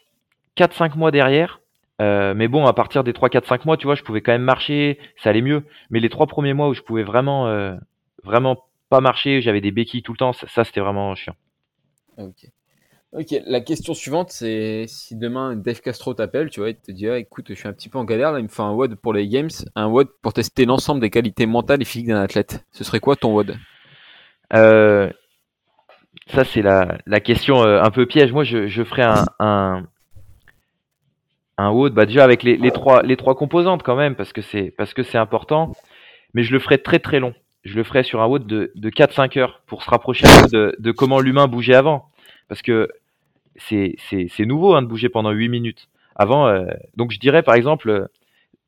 [0.56, 1.60] 4-5 mois derrière.
[2.00, 4.98] Euh, mais bon, à partir des 3-4-5 mois, tu vois, je pouvais quand même marcher,
[5.16, 5.64] ça allait mieux.
[5.90, 7.74] Mais les trois premiers mois où je pouvais vraiment, euh,
[8.22, 11.34] vraiment pas marcher, j'avais des béquilles tout le temps, ça, c'était vraiment chiant.
[12.18, 12.46] Ok.
[13.18, 17.08] Ok, la question suivante, c'est si demain Dave Castro t'appelle, tu vois, il te dit
[17.08, 18.96] ah, écoute, je suis un petit peu en galère, là, il me fait un WOD
[18.96, 22.66] pour les Games, un WOD pour tester l'ensemble des qualités mentales et physiques d'un athlète.
[22.72, 23.56] Ce serait quoi ton WOD?
[24.52, 25.10] Euh,
[26.28, 28.32] Ça, c'est la, la question un peu piège.
[28.32, 29.04] Moi, je, je ferais
[29.40, 29.86] un
[31.58, 34.42] un haut, bah déjà avec les, les, trois, les trois composantes quand même, parce que
[34.42, 34.74] c'est
[35.18, 35.72] important.
[36.34, 37.34] Mais je le ferai très très long.
[37.64, 40.48] Je le ferai sur un haut de, de 4-5 heures pour se rapprocher un peu
[40.48, 42.10] de, de comment l'humain bougeait avant.
[42.48, 42.88] Parce que
[43.58, 45.88] c'est nouveau hein, de bouger pendant 8 minutes.
[46.14, 48.08] Avant, euh, donc je dirais par exemple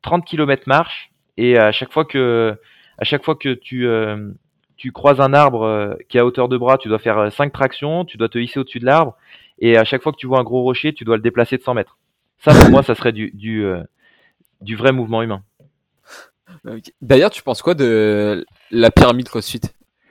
[0.03, 2.55] 30 km marche et à chaque fois que
[2.99, 4.31] à chaque fois que tu euh,
[4.77, 7.53] tu croises un arbre euh, qui est à hauteur de bras, tu dois faire 5
[7.53, 9.17] tractions, tu dois te hisser au-dessus de l'arbre
[9.59, 11.63] et à chaque fois que tu vois un gros rocher, tu dois le déplacer de
[11.63, 11.99] 100 mètres.
[12.39, 15.43] Ça, pour moi, ça serait du, du, vrai mouvement humain.
[17.03, 19.63] D'ailleurs, tu penses quoi de la pyramide CrossFit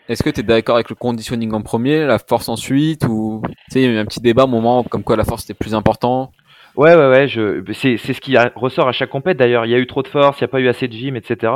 [0.09, 3.53] Est-ce que tu es d'accord avec le conditioning en premier, la force ensuite ou tu
[3.69, 5.53] sais, il y a eu un petit débat au moment comme quoi la force était
[5.53, 6.31] plus important?
[6.77, 7.27] Ouais, ouais, ouais.
[7.27, 7.63] Je...
[7.73, 9.65] C'est, ce qui ressort à chaque compète d'ailleurs.
[9.65, 11.15] Il y a eu trop de force, il n'y a pas eu assez de gym,
[11.15, 11.53] etc.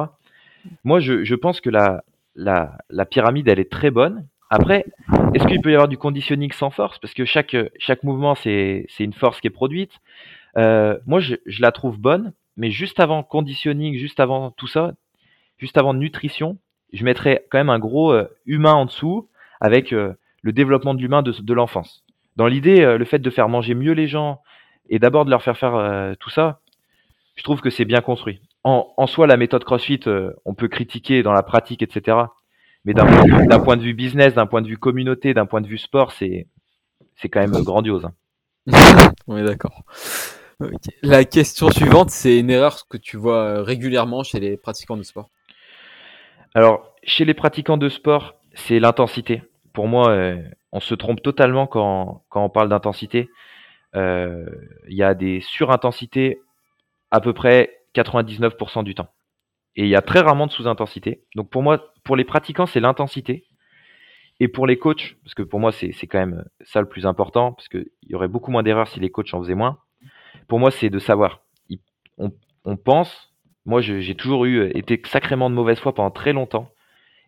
[0.83, 2.03] Moi, je, je pense que la,
[2.35, 4.25] la, la pyramide, elle est très bonne.
[4.49, 4.85] Après,
[5.33, 6.99] est-ce qu'il peut y avoir du conditioning sans force?
[6.99, 9.93] Parce que chaque, chaque mouvement, c'est, c'est une force qui est produite.
[10.57, 14.91] Euh, moi, je, je, la trouve bonne, mais juste avant conditioning, juste avant tout ça,
[15.57, 16.57] juste avant nutrition,
[16.91, 19.29] je mettrais quand même un gros euh, humain en dessous
[19.59, 22.03] avec euh, le développement de l'humain de, l'enfance.
[22.35, 24.41] Dans l'idée, le fait de faire manger mieux les gens
[24.89, 26.61] et d'abord de leur faire faire tout ça,
[27.35, 28.41] je trouve que c'est bien construit.
[28.63, 29.99] En, en, soi, la méthode CrossFit,
[30.45, 32.17] on peut critiquer dans la pratique, etc.
[32.85, 35.77] Mais d'un point, de vue business, d'un point de vue communauté, d'un point de vue
[35.77, 36.47] sport, c'est
[37.25, 38.05] quand même grandiose.
[38.05, 39.11] Hein.
[39.27, 39.83] on est d'accord.
[41.01, 45.03] La question suivante, c'est une erreur que tu vois euh, régulièrement chez les pratiquants de
[45.03, 45.29] sport.
[46.53, 49.43] Alors, chez les pratiquants de sport, c'est l'intensité.
[49.73, 50.41] Pour moi, euh,
[50.71, 53.29] on se trompe totalement quand, quand on parle d'intensité.
[53.95, 54.45] Euh,
[54.87, 56.41] il y a des surintensités
[57.09, 59.09] à peu près 99% du temps.
[59.75, 61.23] Et il y a très rarement de sous-intensité.
[61.35, 63.45] Donc pour moi, pour les pratiquants, c'est l'intensité.
[64.39, 67.53] Et pour les coachs, parce que pour moi, c'est quand même ça le plus important,
[67.53, 69.77] parce qu'il y aurait beaucoup moins d'erreurs si les coachs en faisaient moins
[70.47, 71.43] pour moi, c'est de savoir.
[72.17, 73.30] On, pense,
[73.65, 76.71] moi j'ai toujours eu été sacrément de mauvaise foi pendant très longtemps.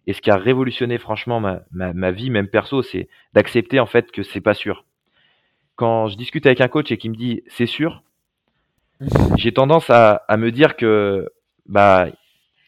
[0.06, 1.40] Et ce qui a révolutionné franchement
[1.72, 4.86] ma, vie, même perso, c'est d'accepter en fait que c'est pas sûr.
[5.76, 8.04] Quand je discute avec un coach et qu'il me dit c'est sûr,
[9.38, 11.30] j'ai tendance à, me dire que
[11.66, 12.08] bah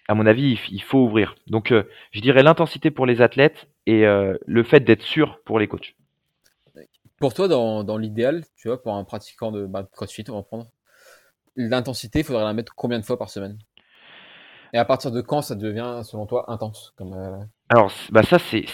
[0.07, 1.36] à mon avis il, faut ouvrir.
[1.47, 5.59] Donc euh, je dirais l'intensité pour les athlètes et euh, le fait d'être sûr pour
[5.59, 5.95] les coachs.
[7.20, 10.43] Pour toi, dans, dans l'idéal, tu vois, pour un pratiquant de bah, CrossFit, on va
[10.43, 10.68] prendre,
[11.56, 13.58] l'intensité, il faudrait la mettre combien de fois par semaine?
[14.74, 17.38] Et à partir de quand ça devient, selon toi, intense comme, euh,
[17.70, 18.66] Alors, bah ça, c'est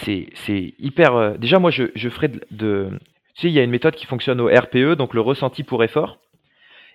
[0.78, 1.14] hyper.
[1.14, 2.90] euh, Déjà, moi, je, je ferais de, de-
[3.34, 5.82] Tu sais, il y a une méthode qui fonctionne au RPE, donc le ressenti pour
[5.84, 6.18] effort.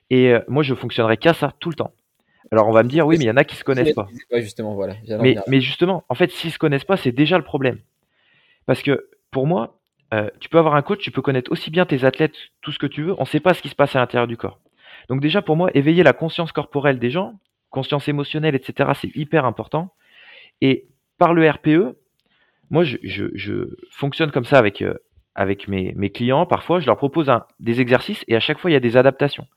[0.09, 1.91] Et euh, moi, je fonctionnerais qu'à ça tout le temps.
[2.51, 4.07] Alors, on va me dire, oui, mais il y en a qui se connaissent pas.
[4.31, 4.95] Ouais, justement, voilà.
[5.19, 7.79] Mais, mais justement, en fait, s'ils se connaissent pas, c'est déjà le problème.
[8.65, 9.79] Parce que pour moi,
[10.39, 12.87] tu peux avoir un coach, tu peux connaître aussi bien tes athlètes, tout ce que
[12.87, 14.59] tu veux, on ne sait pas ce qui se passe à l'intérieur du corps.
[15.09, 17.33] Donc déjà, pour moi, éveiller la conscience corporelle des gens,
[17.69, 19.93] conscience émotionnelle, etc., c'est hyper important.
[20.61, 20.87] Et
[21.17, 21.95] par le RPE,
[22.69, 24.93] moi, je, je- je fonctionne comme ça avec, euh,
[25.35, 26.45] avec mes, mes clients.
[26.45, 28.97] Parfois, je leur propose un- des exercices et à chaque fois, il y a des
[28.97, 29.47] adaptations.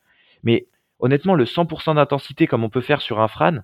[0.45, 0.67] Mais
[1.01, 3.59] honnêtement, le 100% d'intensité, comme on peut faire sur un Fran,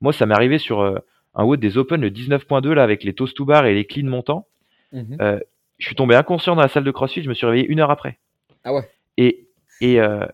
[0.00, 0.98] moi, ça m'est arrivé sur euh,
[1.34, 4.08] un WOD des Open, le 19.2, là, avec les toast to bar et les cleans
[4.08, 4.46] montants.
[5.20, 5.40] Euh,
[5.78, 7.90] je suis tombé inconscient dans la salle de CrossFit, je me suis réveillé une heure
[7.90, 8.18] après.
[8.64, 8.88] Ah ouais.
[9.18, 9.46] Et,
[9.82, 10.24] et, euh,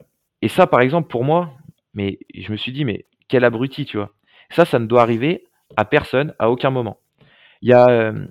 [0.43, 1.53] et ça, par exemple, pour moi,
[1.95, 4.11] mais je me suis dit, mais quel abruti, tu vois.
[4.51, 5.45] Ça, ça ne doit arriver
[5.77, 6.99] à personne, à aucun moment.
[7.63, 8.27] Il y a euh,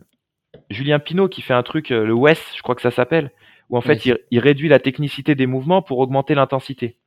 [0.69, 3.31] Julien Pinault qui fait un truc, euh, le WES, je crois que ça s'appelle,
[3.69, 4.11] où en fait, Oui.
[4.11, 6.97] il, il réduit la technicité des mouvements pour augmenter l'intensité.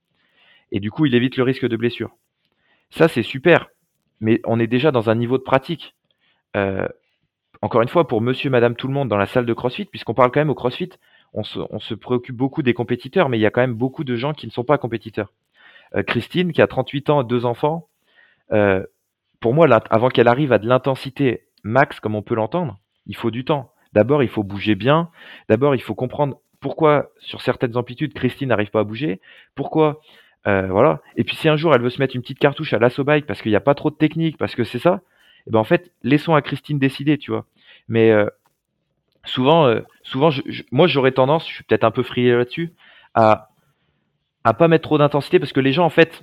[0.73, 2.17] Et du coup, il évite le risque de blessure.
[2.91, 3.69] Ça, c'est super,
[4.21, 5.95] mais on est déjà dans un niveau de pratique.
[6.57, 6.89] Euh,
[7.63, 10.15] encore une fois, pour monsieur, madame, tout le monde dans la salle de CrossFit, puisqu'on
[10.15, 10.91] parle quand même au CrossFit,
[11.35, 11.43] on
[11.81, 14.47] se, préoccupe beaucoup des compétiteurs, mais il y a quand même beaucoup de gens qui
[14.47, 15.33] ne sont pas compétiteurs.
[15.97, 17.89] Euh, Christine, qui a 38 ans, deux enfants,
[18.53, 18.85] euh,
[19.41, 23.31] pour moi, avant qu'elle arrive à de l'intensité max, comme on peut l'entendre, il faut
[23.31, 23.73] du temps.
[23.93, 25.11] D'abord, il faut bouger bien.
[25.49, 29.21] D'abord, il faut comprendre pourquoi, sur certaines amplitudes, Christine n'arrive pas à bouger.
[29.55, 30.01] Pourquoi,
[30.47, 31.03] euh, voilà.
[31.17, 33.27] Et puis, si un jour elle veut se mettre une petite cartouche à l'assaut bike
[33.27, 35.01] parce qu'il n'y a pas trop de technique, parce que c'est ça,
[35.47, 37.45] eh ben en fait, laissons à Christine décider, tu vois.
[37.89, 38.13] Mais
[39.25, 39.81] souvent, euh,
[40.71, 42.73] moi, j'aurais tendance, je suis peut-être un peu frileux là-dessus,
[43.15, 43.51] à
[44.45, 46.23] à pas mettre trop d'intensité parce que les gens, en fait,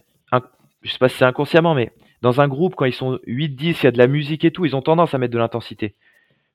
[0.83, 1.91] je sais pas si c'est inconsciemment, mais
[2.21, 4.65] dans un groupe, quand ils sont 8-10, il y a de la musique et tout,
[4.65, 5.95] ils ont tendance à mettre de l'intensité.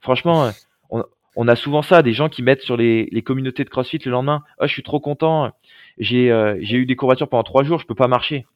[0.01, 0.51] Franchement,
[0.93, 1.03] euh,
[1.37, 4.43] on, a souvent ça, des gens qui mettent sur les, communautés de CrossFit le lendemain,
[4.61, 5.53] oh, je suis trop content,
[5.99, 8.47] j'ai euh, j'ai eu des courbatures pendant trois jours, je peux pas marcher.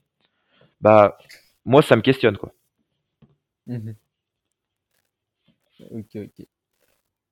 [0.80, 1.18] Bah,
[1.64, 2.52] moi, ça me questionne, quoi.
[5.90, 6.46] Ok, ok.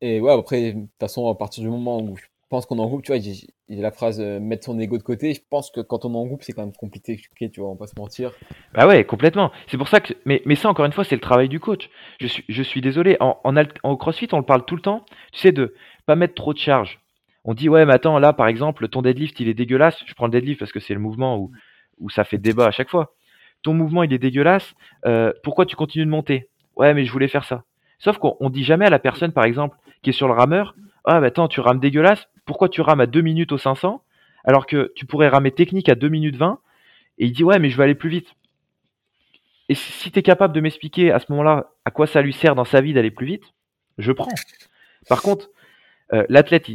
[0.01, 2.81] Et ouais, après, de toute façon, à partir du moment où je pense qu'on est
[2.81, 5.35] en groupe, tu vois, j'ai la phrase euh, mettre son ego de côté.
[5.35, 7.21] Je pense que quand on est en groupe, c'est quand même compliqué,
[7.51, 8.33] tu vois, on va pas se mentir.
[8.75, 9.51] Bah ouais, complètement.
[9.67, 10.15] C'est pour ça que.
[10.25, 11.91] Mais, mais ça, encore une fois, c'est le travail du coach.
[12.21, 13.17] Je suis, je suis désolé.
[13.21, 15.05] En, en, CrossFit, on le parle tout le temps.
[15.33, 15.75] Tu sais, de
[16.07, 17.01] pas mettre trop de charge.
[17.45, 20.03] On dit, ouais, mais attends, là, par exemple, ton deadlift, il est dégueulasse.
[20.07, 21.51] Je prends le deadlift parce que c'est le mouvement où,
[21.99, 23.15] où ça fait débat à chaque fois.
[23.63, 24.75] Ton mouvement, il est dégueulasse.
[25.07, 26.49] euh, pourquoi tu continues de monter?
[26.77, 27.65] Ouais, mais je voulais faire ça.
[27.99, 30.75] Sauf qu'on on dit jamais à la personne, par exemple, qui est sur le rameur,
[31.05, 32.29] ah, bah attends, tu rames dégueulasse.
[32.45, 34.03] Pourquoi tu rames à 2 minutes au 500
[34.45, 36.59] alors que tu pourrais ramer technique à 2 minutes 20
[37.19, 38.35] et il dit ouais mais je veux aller plus vite.
[39.69, 42.55] Et si, tu es capable de m'expliquer à ce moment-là à quoi ça lui sert
[42.55, 43.45] dans sa vie d'aller plus vite,
[43.99, 44.31] je prends.
[45.09, 45.51] Par contre,
[46.15, 46.71] euh, l'athlète,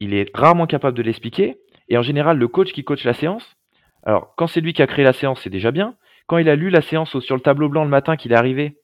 [0.00, 1.58] il, est rarement capable de l'expliquer.
[1.88, 3.56] Et en général, le coach qui coach la séance,
[4.02, 5.94] alors quand c'est lui qui a créé la séance, c'est déjà bien.
[6.26, 8.78] Quand il a lu la séance sur le tableau blanc le matin qu'il est arrivé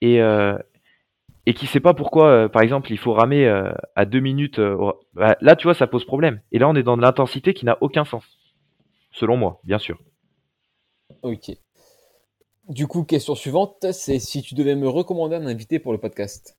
[0.00, 0.56] et, euh,
[1.46, 4.58] et qui sait pas pourquoi, euh, par exemple, il faut ramer euh, à deux minutes,
[4.58, 4.76] euh,
[5.14, 6.40] bah, là, tu vois, ça pose problème.
[6.52, 8.24] Et là, on est dans de l'intensité qui n'a aucun sens.
[9.12, 9.98] Selon moi, bien sûr.
[11.22, 11.50] Ok.
[12.68, 16.56] Du coup, question suivante, c'est si tu devais me recommander un invité pour le podcast.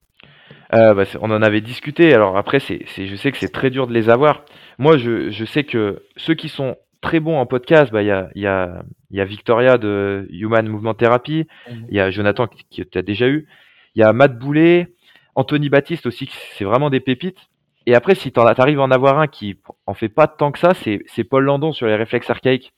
[0.71, 2.13] Bah, on en avait discuté.
[2.13, 4.45] Alors après, c'est, je sais que c'est très dur de les avoir.
[4.77, 8.11] Moi, je, je sais que ceux qui sont très bons en podcast, bah, il y
[8.11, 11.85] a, il y, a, il y a Victoria de Human Movement Therapy, Mhm.
[11.89, 13.47] il y a Jonathan qui, qui tu as déjà eu,
[13.95, 14.93] il y a Matt Boulet,
[15.35, 17.49] Anthony Baptiste aussi, c'est vraiment des pépites.
[17.87, 20.59] Et après, si tu arrives à en avoir un qui en fait pas tant que
[20.59, 22.73] ça, c'est, Paul Landon sur les réflexes archaïques.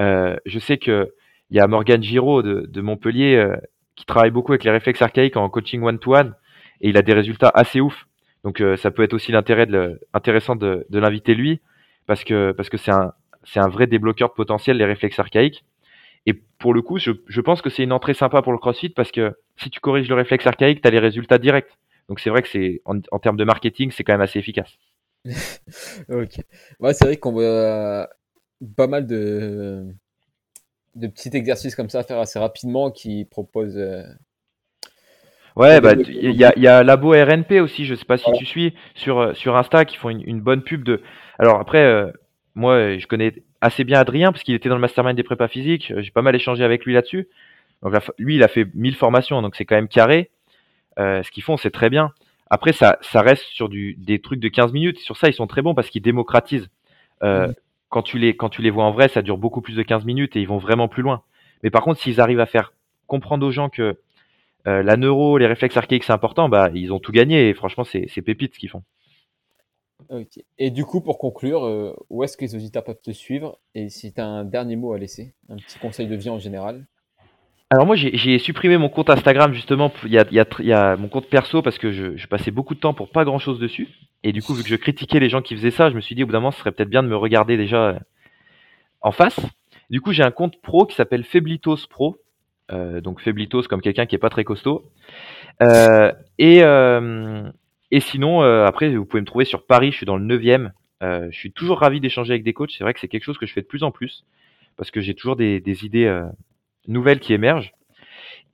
[0.00, 1.12] Euh, je sais que
[1.50, 3.56] il y a Morgan Giraud de, Montpellier euh,
[3.94, 6.34] qui travaille beaucoup avec les réflexes archaïques en coaching one-to-one
[6.80, 8.06] et il a des résultats assez ouf.
[8.42, 9.68] Donc euh, ça peut être aussi l'intérêt
[10.14, 11.60] intéressant de, l'inviter lui
[12.06, 13.12] parce que parce que c'est un
[13.56, 15.64] un vrai débloqueur potentiel les réflexes archaïques.
[16.26, 18.90] Et pour le coup, je, je pense que c'est une entrée sympa pour le CrossFit
[18.90, 21.78] parce que si tu corriges le réflexe archaïque, tu as les résultats directs.
[22.08, 24.78] Donc c'est vrai que c'est en, en termes de marketing, c'est quand même assez efficace.
[26.08, 26.40] Ok.
[26.80, 28.08] Ouais, c'est vrai qu'on voit
[28.76, 29.94] pas mal de,
[30.94, 33.76] de petits exercices comme ça à faire assez rapidement qui proposent.
[33.76, 34.04] euh,
[35.56, 38.46] Ouais, bah, il y a, y a Labo RNP aussi, je sais pas si tu
[38.46, 41.02] suis, sur, euh, sur Insta, qui font une, une bonne pub de.
[41.38, 42.10] Alors après, euh,
[42.54, 45.48] moi, euh, je connais assez bien Adrien, parce qu'il était dans le mastermind des prépas
[45.48, 47.28] physiques, euh, j'ai pas mal échangé avec lui là-dessus.
[47.82, 50.30] Donc lui, il a fait 1000 formations, donc c'est quand même carré.
[50.98, 52.12] Euh, ce qu'ils font, c'est très bien.
[52.50, 54.98] Après, ça, ça reste sur du, des trucs de 15 minutes.
[54.98, 56.68] Sur ça, ils sont très bons parce qu'ils démocratisent.
[57.22, 57.54] Euh, Mhm.
[57.88, 60.04] quand, tu les, quand tu les vois en vrai, ça dure beaucoup plus de 15
[60.04, 61.22] minutes et ils vont vraiment plus loin.
[61.62, 62.72] Mais par contre, s'ils arrivent à faire
[63.06, 63.98] comprendre aux gens que
[64.68, 67.48] euh, la neuro, les réflexes archaïques, c'est important, bah, ils ont tout gagné.
[67.48, 68.82] Et franchement, c'est c'est pépite ce qu'ils font.
[70.58, 73.58] Et du coup, pour conclure, euh, où est-ce que les auditeurs peuvent te suivre?
[73.74, 76.38] Et si tu as un dernier mot à laisser, un petit conseil de vie en
[76.38, 76.86] général?
[77.72, 79.90] Alors moi, j'ai supprimé mon compte Instagram justement.
[80.04, 83.24] Il y a, mon compte perso parce que je, passais beaucoup de temps pour pas
[83.24, 83.88] grand-chose dessus.
[84.22, 86.14] Et du coup, vu que je critiquais les gens qui faisaient ça, je me suis
[86.14, 87.98] dit au bout d'un moment, ce serait peut-être bien de me regarder déjà euh,
[89.00, 89.40] en face.
[89.88, 92.18] Du coup, j'ai un compte pro qui s'appelle Feblitos Pro.
[92.72, 94.84] Euh, donc Feblitos comme quelqu'un qui est pas très costaud.
[96.38, 96.62] Et,
[97.92, 100.70] et sinon, euh, après, vous pouvez me trouver sur Paris, je suis dans le 9e.
[101.02, 102.72] Euh, je suis toujours ravi d'échanger avec des coachs.
[102.72, 104.24] C'est vrai que c'est quelque chose que je fais de plus en plus
[104.78, 106.24] parce que j'ai toujours des, idées euh,
[106.88, 107.74] nouvelles qui émergent.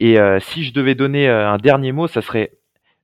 [0.01, 2.53] Et si je devais donner un dernier mot, ça serait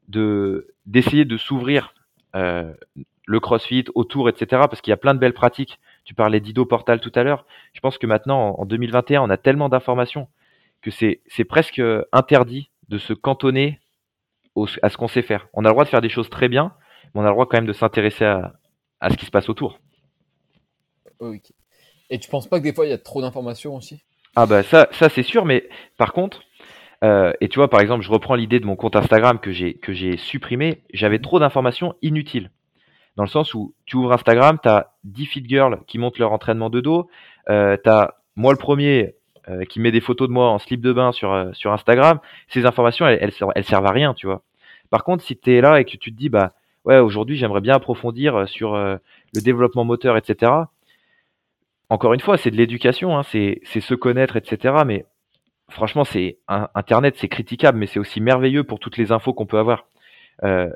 [0.07, 1.93] de d'essayer de s'ouvrir
[2.35, 4.47] le CrossFit autour, etc.
[4.70, 5.80] Parce qu'il y a plein de belles pratiques.
[6.05, 7.47] Tu parlais d'Ido Portal tout à l'heure.
[7.72, 10.28] Je pense que maintenant, en en 2021, on a tellement d'informations
[10.82, 11.82] que c'est presque
[12.12, 13.80] interdit de se cantonner
[14.55, 15.48] au- à ce qu'on sait faire.
[15.55, 16.72] On a le droit de faire des choses très bien,
[17.14, 18.55] mais on a le droit quand même de s'intéresser à,
[19.00, 19.78] à ce qui se passe autour.
[21.18, 21.52] Ok.
[22.11, 24.02] Et tu penses pas que des fois il y a trop d'informations aussi?
[24.36, 26.42] Ah bah ça, ça c'est sûr, mais par contre,
[27.05, 29.74] euh, et tu vois par exemple, je reprends l'idée de mon compte Instagram que j'ai
[29.74, 32.50] que j'ai supprimé, j'avais trop d'informations inutiles.
[33.16, 36.32] Dans le sens où tu ouvres Instagram, tu as 10 fit girls qui montent leur
[36.32, 37.09] entraînement de dos,
[37.50, 39.14] euh, tu as moi le premier
[39.49, 42.18] euh, qui met des photos de moi en slip de bain sur, euh, sur Instagram,
[42.49, 44.42] ces informations elles, elles, elles servent à rien, tu vois.
[44.90, 46.53] Par contre, si tu es là et que tu te dis bah
[46.84, 48.97] ouais, aujourd'hui j'aimerais bien approfondir euh, sur euh,
[49.34, 50.53] le développement moteur, etc.
[51.90, 54.74] Encore une fois, c'est de l'éducation, hein, c'est se connaître, etc.
[54.86, 55.05] Mais
[55.68, 59.59] franchement, c'est Internet, c'est critiquable, mais c'est aussi merveilleux pour toutes les infos qu'on peut
[59.59, 59.86] avoir.
[60.45, 60.70] Euh,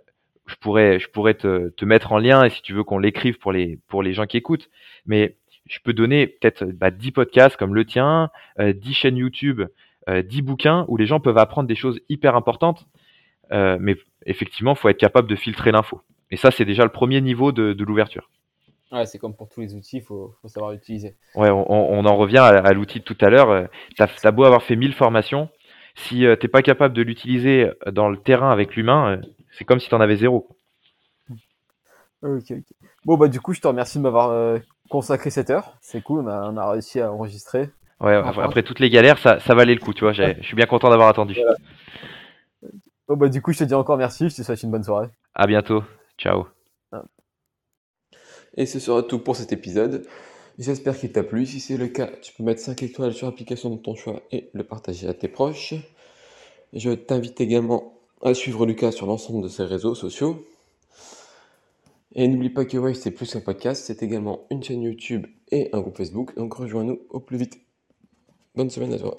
[0.47, 3.39] je pourrais, je pourrais te, te mettre en lien et si tu veux qu'on l'écrive
[3.39, 4.71] pour les, pour les gens qui écoutent.
[5.07, 5.37] Mais
[5.69, 9.63] je peux donner peut-être bah, 10 podcasts comme le tien, euh, 10 chaînes YouTube,
[10.09, 12.87] euh, 10 bouquins où les gens peuvent apprendre des choses hyper importantes.
[13.53, 13.97] Euh, mais
[14.27, 16.03] effectivement, il faut être capable de filtrer l'info.
[16.31, 18.31] Et ça, c'est déjà le premier niveau de, de l'ouverture.
[18.91, 21.15] Ouais, c'est comme pour tous les outils, il faut, faut savoir l'utiliser.
[21.35, 23.51] Ouais, on, on en revient à, à l'outil de tout à l'heure.
[23.51, 23.67] Euh,
[23.97, 25.51] T'as as beau avoir fait 1000 formations,
[25.95, 29.21] si euh, t'es pas capable de l'utiliser dans le terrain avec l'humain, euh,
[29.53, 30.49] c'est comme si t'en avais zéro.
[32.23, 32.65] Ok, ok.
[33.05, 34.59] Bon, bah, du coup, je te remercie de m'avoir euh,
[34.89, 35.77] consacré cette heure.
[35.81, 37.71] C'est cool, on a, on a réussi à enregistrer.
[38.01, 40.13] Ouais, après, après toutes les galères, ça, ça valait le coup, tu vois.
[40.13, 41.37] j'ai- Je suis bien content d'avoir attendu.
[43.09, 45.09] Bon, bah, du coup, je te dis encore merci, je te souhaite une bonne soirée.
[45.35, 45.83] À bientôt.
[46.19, 46.47] Ciao.
[48.57, 50.05] Et ce sera tout pour cet épisode.
[50.59, 51.47] J'espère qu'il t'a plu.
[51.47, 54.51] Si c'est le cas, tu peux mettre 5 étoiles sur l'application de ton choix et
[54.53, 55.75] le partager à tes proches.
[56.73, 60.45] Je t'invite également à suivre Lucas sur l'ensemble de ses réseaux sociaux.
[62.21, 65.69] Et n'oublie pas que Wave, c'est plus qu'un podcast, c'est également une chaîne YouTube et
[65.73, 66.35] un groupe Facebook.
[66.35, 67.61] Donc rejoins-nous au plus vite.
[68.57, 69.17] Bonne semaine à toi.